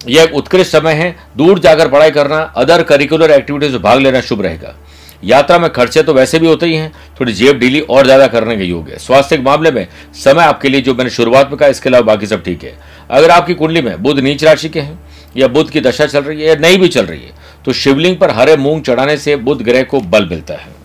यह 0.01 0.23
एक 0.23 0.33
उत्कृष्ट 0.35 0.71
समय 0.71 0.93
है। 0.93 1.15
दूर 1.37 1.59
जाकर 1.59 1.87
पढ़ाई 1.87 2.11
करना 2.11 2.37
अदर 2.57 2.83
करिकुलर 2.83 3.31
एक्टिविटीज़ 3.31 3.71
में 3.71 3.81
भाग 3.81 3.99
लेना 3.99 4.21
शुभ 4.21 4.41
रहेगा। 4.41 4.75
यात्रा 5.23 5.57
में 5.59 5.69
खर्चे 5.69 6.01
तो 6.03 6.13
वैसे 6.13 6.39
भी 6.39 6.47
होते 6.47 6.65
ही 6.65 6.75
हैं, 6.75 6.91
थोड़ी 7.19 7.33
जेब 7.33 7.57
डीली 7.59 7.79
और 7.81 8.05
ज़्यादा 8.05 8.27
करने 8.27 8.55
के 8.57 8.63
योग 8.63 8.89
है। 8.89 8.97
स्वास्थ्य 8.97 9.37
के 9.37 9.43
मामले 9.43 9.71
में 9.71 9.87
समय 10.15 10.43
आपके 10.43 10.69
लिए 10.69 10.81
जो 10.81 10.93
मैंने 10.95 11.09
शुरुआत 11.09 11.49
में 11.49 11.57
कहा, 11.57 11.69
इसके 11.69 11.89
अलावा 11.89 12.05
बाकी 12.05 12.27
सब 12.27 12.43
ठीक 12.43 12.63
है। 12.63 12.73
अगर 13.09 13.31
आपकी 13.31 13.53
कुंडली 13.53 13.81
में 13.81 14.01
बुद्ध 14.03 14.19
नीच 14.19 14.43
राशि 14.43 14.69
के 14.69 14.79
हैं, 14.81 14.99
या 15.37 15.47
बुद्ध 15.49 15.69
की 15.71 15.81
दशा 15.81 16.05
चल 16.05 16.21
रही 16.21 16.41
है, 16.41 16.47
या 16.47 16.55
नहीं 16.57 16.77
भी 16.79 16.87
चल 16.89 17.05
रही 17.05 17.21
है 17.21 17.37
तो 17.65 17.73
शिवलिंग 17.73 18.17
पर 18.17 18.31
हरे 18.31 18.55
मूंग 18.57 18.81
चढ़ाने 18.83 19.17
से 19.17 19.35
बुद्ध 19.37 19.61
ग्रह 19.61 19.83
को 19.83 19.99
बल 20.01 20.25
मिलता 20.25 20.53
है। 20.53 20.77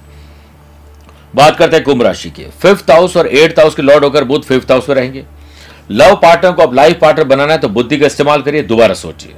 बात 1.35 1.57
करते 1.57 1.77
हैं 1.77 1.85
कुंभ 1.85 2.03
राशि 2.03 2.31
के। 2.31 2.47
फिफ्थ 2.61 2.91
हाउस 2.91 3.17
और 3.17 3.27
एट्थ 3.29 3.59
हाउस 3.61 3.75
के 3.75 3.83
लॉर्ड 3.83 4.05
होकर 4.05 4.25
बुद्ध 4.25 4.45
फिफ्थ 4.45 4.71
हाउस 4.71 4.89
में 4.89 4.95
रहेंगे। 4.97 5.25
लव 5.89 6.15
पार्टनर 6.17 6.53
को 6.53 6.63
अब 6.63 6.75
लाइफ 6.75 6.99
पार्टनर 7.01 7.25
बनाना 7.27 7.53
है 7.53 7.59
तो 7.59 7.69
बुद्धि 7.69 7.99
का 7.99 8.07
इस्तेमाल 8.07 8.43
करिए, 8.43 8.63
दोबारा 8.63 8.95
सोचिए। 8.95 9.35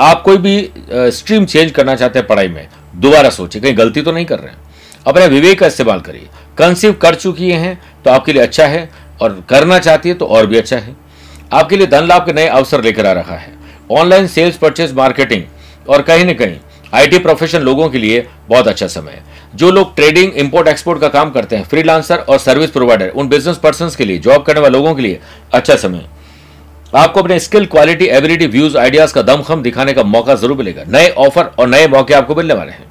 आप 0.00 0.22
कोई 0.22 0.36
भी 0.38 0.70
स्ट्रीम 1.12 1.44
चेंज 1.46 1.70
करना 1.70 1.94
चाहते 1.96 2.18
हैं 2.18 2.26
पढ़ाई 2.28 2.48
में, 2.48 2.68
दोबारा 2.96 3.30
सोचिए, 3.30 3.62
कहीं 3.62 3.76
गलती 3.78 4.02
तो 4.02 4.12
नहीं 4.12 4.24
कर 4.26 4.38
रहे 4.38 4.50
हैं। 4.50 4.58
अपने 5.06 5.26
विवेक 5.28 5.58
का 5.60 5.66
इस्तेमाल 5.66 6.00
करिए। 6.00 6.28
कंसीव 6.58 6.92
कर 6.92 7.14
चुकी 7.14 7.50
हैं 7.50 7.78
तो 8.04 8.10
आपके 8.10 8.32
लिए 8.32 8.42
अच्छा 8.42 8.66
है, 8.66 8.88
और 9.22 9.44
करना 9.48 9.78
चाहती 9.78 10.08
है 10.08 10.14
तो 10.14 10.26
और 10.26 10.46
भी 10.46 10.58
अच्छा 10.58 10.76
है। 10.76 10.96
आपके 11.52 11.76
लिए 11.76 11.86
धन 11.88 12.06
लाभ 12.06 12.26
के 12.26 12.32
नए 12.32 12.46
अवसर 12.48 12.82
लेकर 12.82 13.06
आ 13.06 13.12
रहा 13.12 13.36
है। 13.36 13.52
ऑनलाइन 13.90 14.26
सेल्स 14.28 14.56
परचेज 14.56 14.92
मार्केटिंग 14.94 15.44
और 15.88 16.02
कहीं 16.02 16.24
ना 16.24 16.32
कहीं 16.34 16.56
आईटी 16.92 17.18
प्रोफेशन 17.18 17.60
लोगों 17.60 17.88
के 17.90 17.98
लिए 17.98 18.26
बहुत 18.48 18.68
अच्छा 18.68 18.86
समय 18.88 19.12
है। 19.12 19.22
जो 19.52 19.70
लोग 19.70 19.94
ट्रेडिंग 19.96 20.34
इंपोर्ट 20.34 20.68
एक्सपोर्ट 20.68 21.00
का 21.00 21.08
काम 21.08 21.30
करते 21.30 21.56
हैं 21.56 21.64
फ्रीलांसर 21.64 22.18
और 22.18 22.38
सर्विस 22.38 22.70
प्रोवाइडर 22.70 23.08
उन 23.10 23.28
बिज़नेस 23.28 23.56
पर्सन 23.58 23.90
के 23.98 24.04
लिए 24.04 24.18
जॉब 24.18 24.42
करने 24.42 24.60
वाले 24.60 24.72
लोगों 24.72 24.94
के 24.94 25.02
लिए 25.02 25.20
अच्छा 25.52 25.76
समय। 25.76 26.06
आपको 26.94 27.20
अपने 27.20 27.38
skill 27.40 27.66
quality 27.66 28.06
ability 28.08 28.46
views 28.48 28.76
ideas 28.78 29.14
का 29.14 29.22
दमखम 29.24 29.62
दिखाने 29.62 29.92
का 29.92 30.02
मौका 30.04 30.34
ज़रूर 30.34 30.56
मिलेगा। 30.56 30.84
नए 30.88 31.08
ऑफ़र 31.18 31.50
और 31.58 31.68
नए 31.68 31.88
मौके 31.88 32.14
आपको 32.14 32.34
मिलने 32.34 32.54
वाले 32.54 32.72
हैं। 32.72 32.86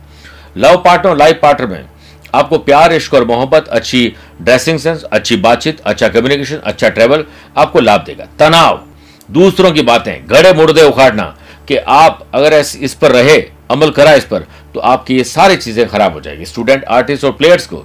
लव 0.58 0.78
पार्टनर 0.78 1.18
लाइफ 1.18 1.40
पार्टनर 1.42 1.68
में 1.68 1.86
आपको 2.34 2.58
प्यार, 2.60 2.94
इश्क 2.94 3.14
और 3.14 3.26
मोहब्बत, 3.26 3.68
अच्छी 3.68 4.14
ड्रेसिंग 4.42 4.80
सेंस 4.80 5.04
अच्छी 5.04 5.36
बातचीत 5.38 5.80
अच्छा 5.82 6.08
कम्युनिकेशन 6.10 6.58
अच्छा 6.58 6.90
ट्रेवल 6.90 7.26
आपको 7.58 7.80
लाभ 7.80 8.04
देगा। 8.06 8.28
तनाव, 8.40 8.82
दूसरों 9.30 9.72
की 9.72 9.82
बातें, 9.84 10.28
गड़े 10.28 10.54
मुर्दे 10.54 10.84
उखाड़ना 10.84 11.24
कि 11.68 11.78
आप 11.78 12.26
अगर 12.34 12.54
इस 12.54 12.94
पर 12.94 13.12
रहे, 13.12 13.38
अमल 13.72 13.90
करा 13.92 14.14
इस 14.14 14.24
पर 14.24 14.46
तो 14.74 14.80
आपकी 14.80 15.18
ये 15.18 15.24
सारी 15.24 15.56
चीज़ें 15.56 15.88
खराब 15.88 16.14
हो 16.14 16.22
जाएगी। 16.22 16.46
स्टूडेंट 16.46 16.84
आर्टिस्ट 16.84 17.26
और 17.26 17.32
प्लेयर्स 17.32 17.68
को 17.68 17.84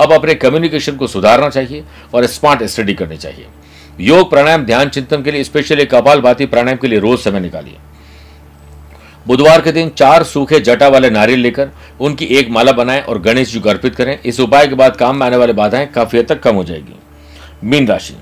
अब 0.00 0.12
अपने 0.12 0.34
कम्युनिकेशन 0.34 0.96
को 0.96 1.06
सुधारना 1.06 1.48
चाहिए 1.48 1.84
और 2.14 2.26
स्मार्ट 2.26 2.62
स्टडी 2.62 2.94
करनी 2.94 3.16
चाहिए। 3.16 3.46
योग, 4.00 4.30
प्राणायाम, 4.30 4.64
ध्यान, 4.64 4.88
चिंतन 4.88 5.22
के 5.22 5.30
लिए 5.30 5.44
स्पेशली 5.44 5.84
कपाल 5.84 6.20
भाती 6.20 6.46
प्राणायाम 6.46 6.78
के 6.78 6.88
लिए 6.88 6.98
रोज 6.98 7.18
समय 7.18 7.40
निकालिए। 7.40 7.76
बुधवार 9.26 9.60
के 9.60 9.72
दिन 9.72 9.88
चार 9.88 10.22
सूखे 10.22 10.60
जटा 10.60 10.88
वाले 10.88 11.10
नारियल 11.10 11.40
लेकर 11.40 11.70
उनकी 12.00 12.24
एक 12.24 12.48
माला 12.50 12.72
बनाएँ 12.72 13.00
और 13.00 13.18
गणेश 13.18 13.52
जी 13.52 13.60
को 13.60 13.68
अर्पित 13.68 13.94
करें। 13.94 14.18
इस 14.24 14.40
उपाय 14.40 14.66
के 14.66 14.74
बाद 14.74 14.96
काम 14.96 15.16
में 15.16 15.26
आने 15.26 15.36
वाली 15.36 15.52
बाधाएँ 15.52 15.86
काफ़ी 15.86 16.18
हद 16.18 16.26
तक 16.26 16.40
कम 16.40 16.54
हो 16.54 16.64
जाएगी। 16.64 16.98
मीन 17.64 17.86
राशि। 17.86 18.14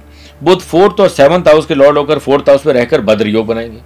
बुध 0.42 0.60
फोर्थ 0.60 1.00
और 1.00 1.08
सेवंथ 1.08 1.48
हाउस 1.48 1.66
के 1.66 1.74
लॉर्ड 1.74 1.98
होकर 1.98 2.18
फोर्थ 2.18 2.48
हाउस 2.48 2.66
में 2.66 2.72
रहकर 2.74 3.00
भद्र 3.00 3.26
योग 3.26 3.46
बनाएँगे। 3.46 3.80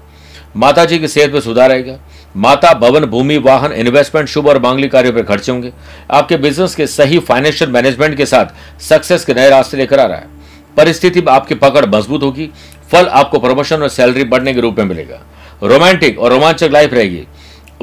माता 0.57 0.85
जी 0.85 0.99
की 0.99 1.09
सेहत 1.09 1.33
में 1.33 1.41
सुधार 1.41 1.73
आएगा। 1.73 1.99
माता 2.37 2.73
भवन 2.75 3.05
भूमि 3.05 3.37
वाहन 3.39 3.73
इन्वेस्टमेंट 3.73 4.29
शुभ 4.29 4.47
और 4.49 4.59
मांगलिक 4.59 4.93
कार्यों 4.93 5.13
पर 5.13 5.23
खर्चे 5.23 5.53
होंगे। 5.53 5.73
आपके 6.11 6.37
बिज़नेस 6.37 6.75
के 6.75 6.87
सही 6.87 7.19
फाइनेंशियल 7.21 7.71
मैनेजमेंट 7.71 8.17
के 8.17 8.27
साथ 8.27 8.81
सक्सेस 8.83 9.25
के 9.25 9.35
नए 9.35 9.51
रास्ते 9.51 9.77
लेकर 9.77 10.01
आ 10.01 10.07
रहा 10.07 10.17
है। 10.17 10.29
परिस्थिति 10.77 11.21
में 11.21 11.33
आपकी 11.33 11.55
पकड़ 11.55 11.85
मज़बूत 11.87 12.23
होगी। 12.23 12.51
फल 12.93 13.07
आपको 13.07 13.39
प्रमोशन 13.39 13.83
और 13.83 13.89
सैलरी 13.89 14.25
बढ़ने 14.25 14.55
के 14.55 14.61
रूप 14.61 14.79
में 14.79 14.85
मिलेगा। 14.85 15.21
रोमांटिक 15.63 16.19
और 16.19 16.33
रोमांचक 16.33 16.71
लाइफ 16.73 16.95
रहेगी। 16.95 17.27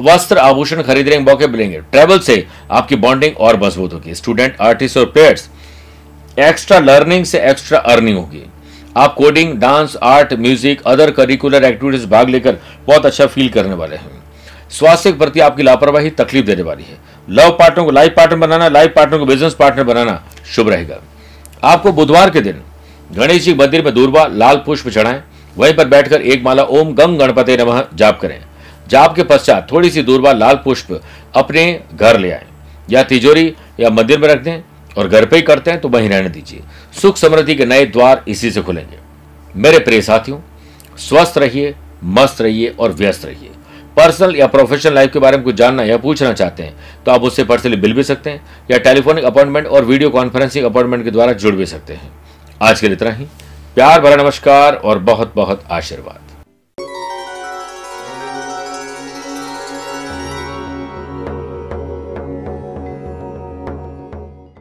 वस्त्र 0.00 0.38
आभूषण 0.38 0.82
खरीदने 0.82 1.16
के 1.16 1.22
मौके 1.22 1.46
मिलेंगे। 1.46 1.80
ट्रेवल 1.82 2.18
से 2.18 2.46
आपकी 2.70 2.96
बॉन्डिंग 2.96 3.36
और 3.36 3.62
मज़बूत 3.62 3.92
होगी। 3.92 4.14
स्टूडेंट 4.14 4.56
आर्टिस्ट 4.60 4.96
और 4.98 5.04
प्लेयर्स 5.06 5.48
एक्स्ट्रा 6.38 6.78
लर्निंग 6.78 7.24
से 7.24 7.40
एक्स्ट्रा 7.40 7.78
अर्निंग 7.78 8.18
होगी। 8.18 8.42
आप 8.96 9.14
coding 9.14 9.54
dance 9.54 9.96
art 10.02 10.32
music 10.34 10.82
other 10.86 11.10
curricular 11.10 11.64
activities 11.64 12.06
भाग 12.06 12.28
लेकर 12.28 12.58
बहुत 12.86 13.06
अच्छा 13.06 13.26
फील 13.26 13.48
करने 13.48 13.74
वाले 13.74 13.96
हैं। 13.96 14.19
स्वास्थ्य 14.70 15.12
के 15.12 15.18
प्रति 15.18 15.40
आपकी 15.40 15.62
लापरवाही 15.62 16.10
तकलीफ़ 16.10 16.46
देने 16.46 16.62
वाली 16.62 16.82
है। 16.82 16.98
लव 17.30 17.50
पार्टनर 17.50 17.84
को 17.84 17.90
लाइफ 17.90 18.14
पार्टनर 18.16 18.38
बनाना, 18.38 18.68
लाइफ 18.68 18.92
पार्टनर 18.96 19.18
को 19.18 19.26
बिज़नेस 19.26 19.54
पार्टनर 19.54 19.84
बनाना 19.84 20.22
शुभ 20.46 20.68
रहेगा। 20.68 21.00
आपको 21.64 21.92
बुधवार 21.92 22.30
के 22.30 22.40
दिन 22.40 22.62
गणेश 23.12 23.42
जी 23.42 23.54
मंदिर 23.54 23.84
में 23.84 23.94
दूरबा 23.94 24.26
लाल 24.26 24.56
पुष्प 24.56 24.88
चढ़ाएँ। 24.88 25.22
वहीं 25.56 25.74
पर 25.74 25.88
बैठकर 25.88 26.22
एक 26.22 26.42
माला, 26.42 26.62
ओम 26.62 26.92
गंग 26.94 27.18
गणपति 27.18 27.56
नमः, 27.56 27.84
जाप 27.94 28.20
करें। 28.20 28.40
जाप 28.88 29.14
के 29.14 29.22
पश्चात 29.22 29.70
थोड़ी 29.72 29.90
सी 29.90 30.02
दूरबा 30.02 30.32
लाल 30.32 30.54
पुष्प 30.54 31.00
अपने 31.34 31.80
घर 31.94 32.18
ले 32.18 32.30
आए। 32.30 32.46
या 32.90 33.02
तिजोरी 33.02 33.54
या 33.80 33.90
मंदिर 33.90 34.18
में 34.18 34.28
रख 34.28 34.40
दें 34.40 34.62
और 34.98 35.08
घर 35.08 35.24
पे 35.24 35.36
ही 35.36 35.42
करते 35.42 35.70
हैं 35.70 35.80
तो 35.80 35.88
वहीं 35.88 36.08
रहने 36.08 36.28
दीजिए। 36.28 36.62
सुख 37.00 37.16
समृद्धि 37.16 37.54
के 37.54 37.64
नए 37.64 37.84
द्वार 37.86 38.24
इसी 38.28 38.50
से 38.50 38.62
खुलेंगे। 38.62 38.98
मेरे 39.56 39.78
प्रिय 39.78 40.02
साथियों, 40.02 40.38
स्वस्थ 40.98 41.38
रहिए, 41.38 41.74
मस्त 42.04 42.40
रहिए 42.40 42.68
और 42.68 42.92
व्यस्त 42.92 43.24
रहिए। 43.24 43.50
पर्सनल 44.00 44.36
या 44.36 44.46
प्रोफेशनल 44.46 44.94
लाइफ 44.94 45.12
के 45.12 45.18
बारे 45.18 45.36
में 45.36 45.44
कुछ 45.44 45.54
जानना 45.54 45.82
या 45.84 45.96
पूछना 45.98 46.32
चाहते 46.32 46.62
हैं 46.62 47.02
तो 47.04 47.12
आप 47.12 47.22
उससे 47.22 47.44
पर्सनली 47.44 47.76
मिल 47.76 47.92
भी 47.92 48.02
सकते 48.02 48.30
हैं 48.30 48.66
या 48.70 48.78
टेलीफोनिक 48.78 49.24
अपॉइंटमेंट 49.24 49.66
और 49.66 49.84
वीडियो 49.84 50.10
कॉन्फ्रेंसिंग 50.10 50.64
अपॉइंटमेंट 50.66 51.04
के 51.04 51.10
द्वारा 51.10 51.32
जुड़ 51.34 51.54
भी 51.54 51.66
सकते 51.66 51.92
हैं। 51.92 52.10
आज 52.62 52.80
के 52.80 52.86
लिए 52.86 52.96
इतना 52.96 53.10
ही। 53.10 53.24
प्यार 53.74 54.00
भरा 54.00 54.16
नमस्कार 54.16 54.74
और 54.74 54.98
बहुत 55.00 55.32
बहुत 55.36 55.64
आशीर्वाद। 55.70 56.29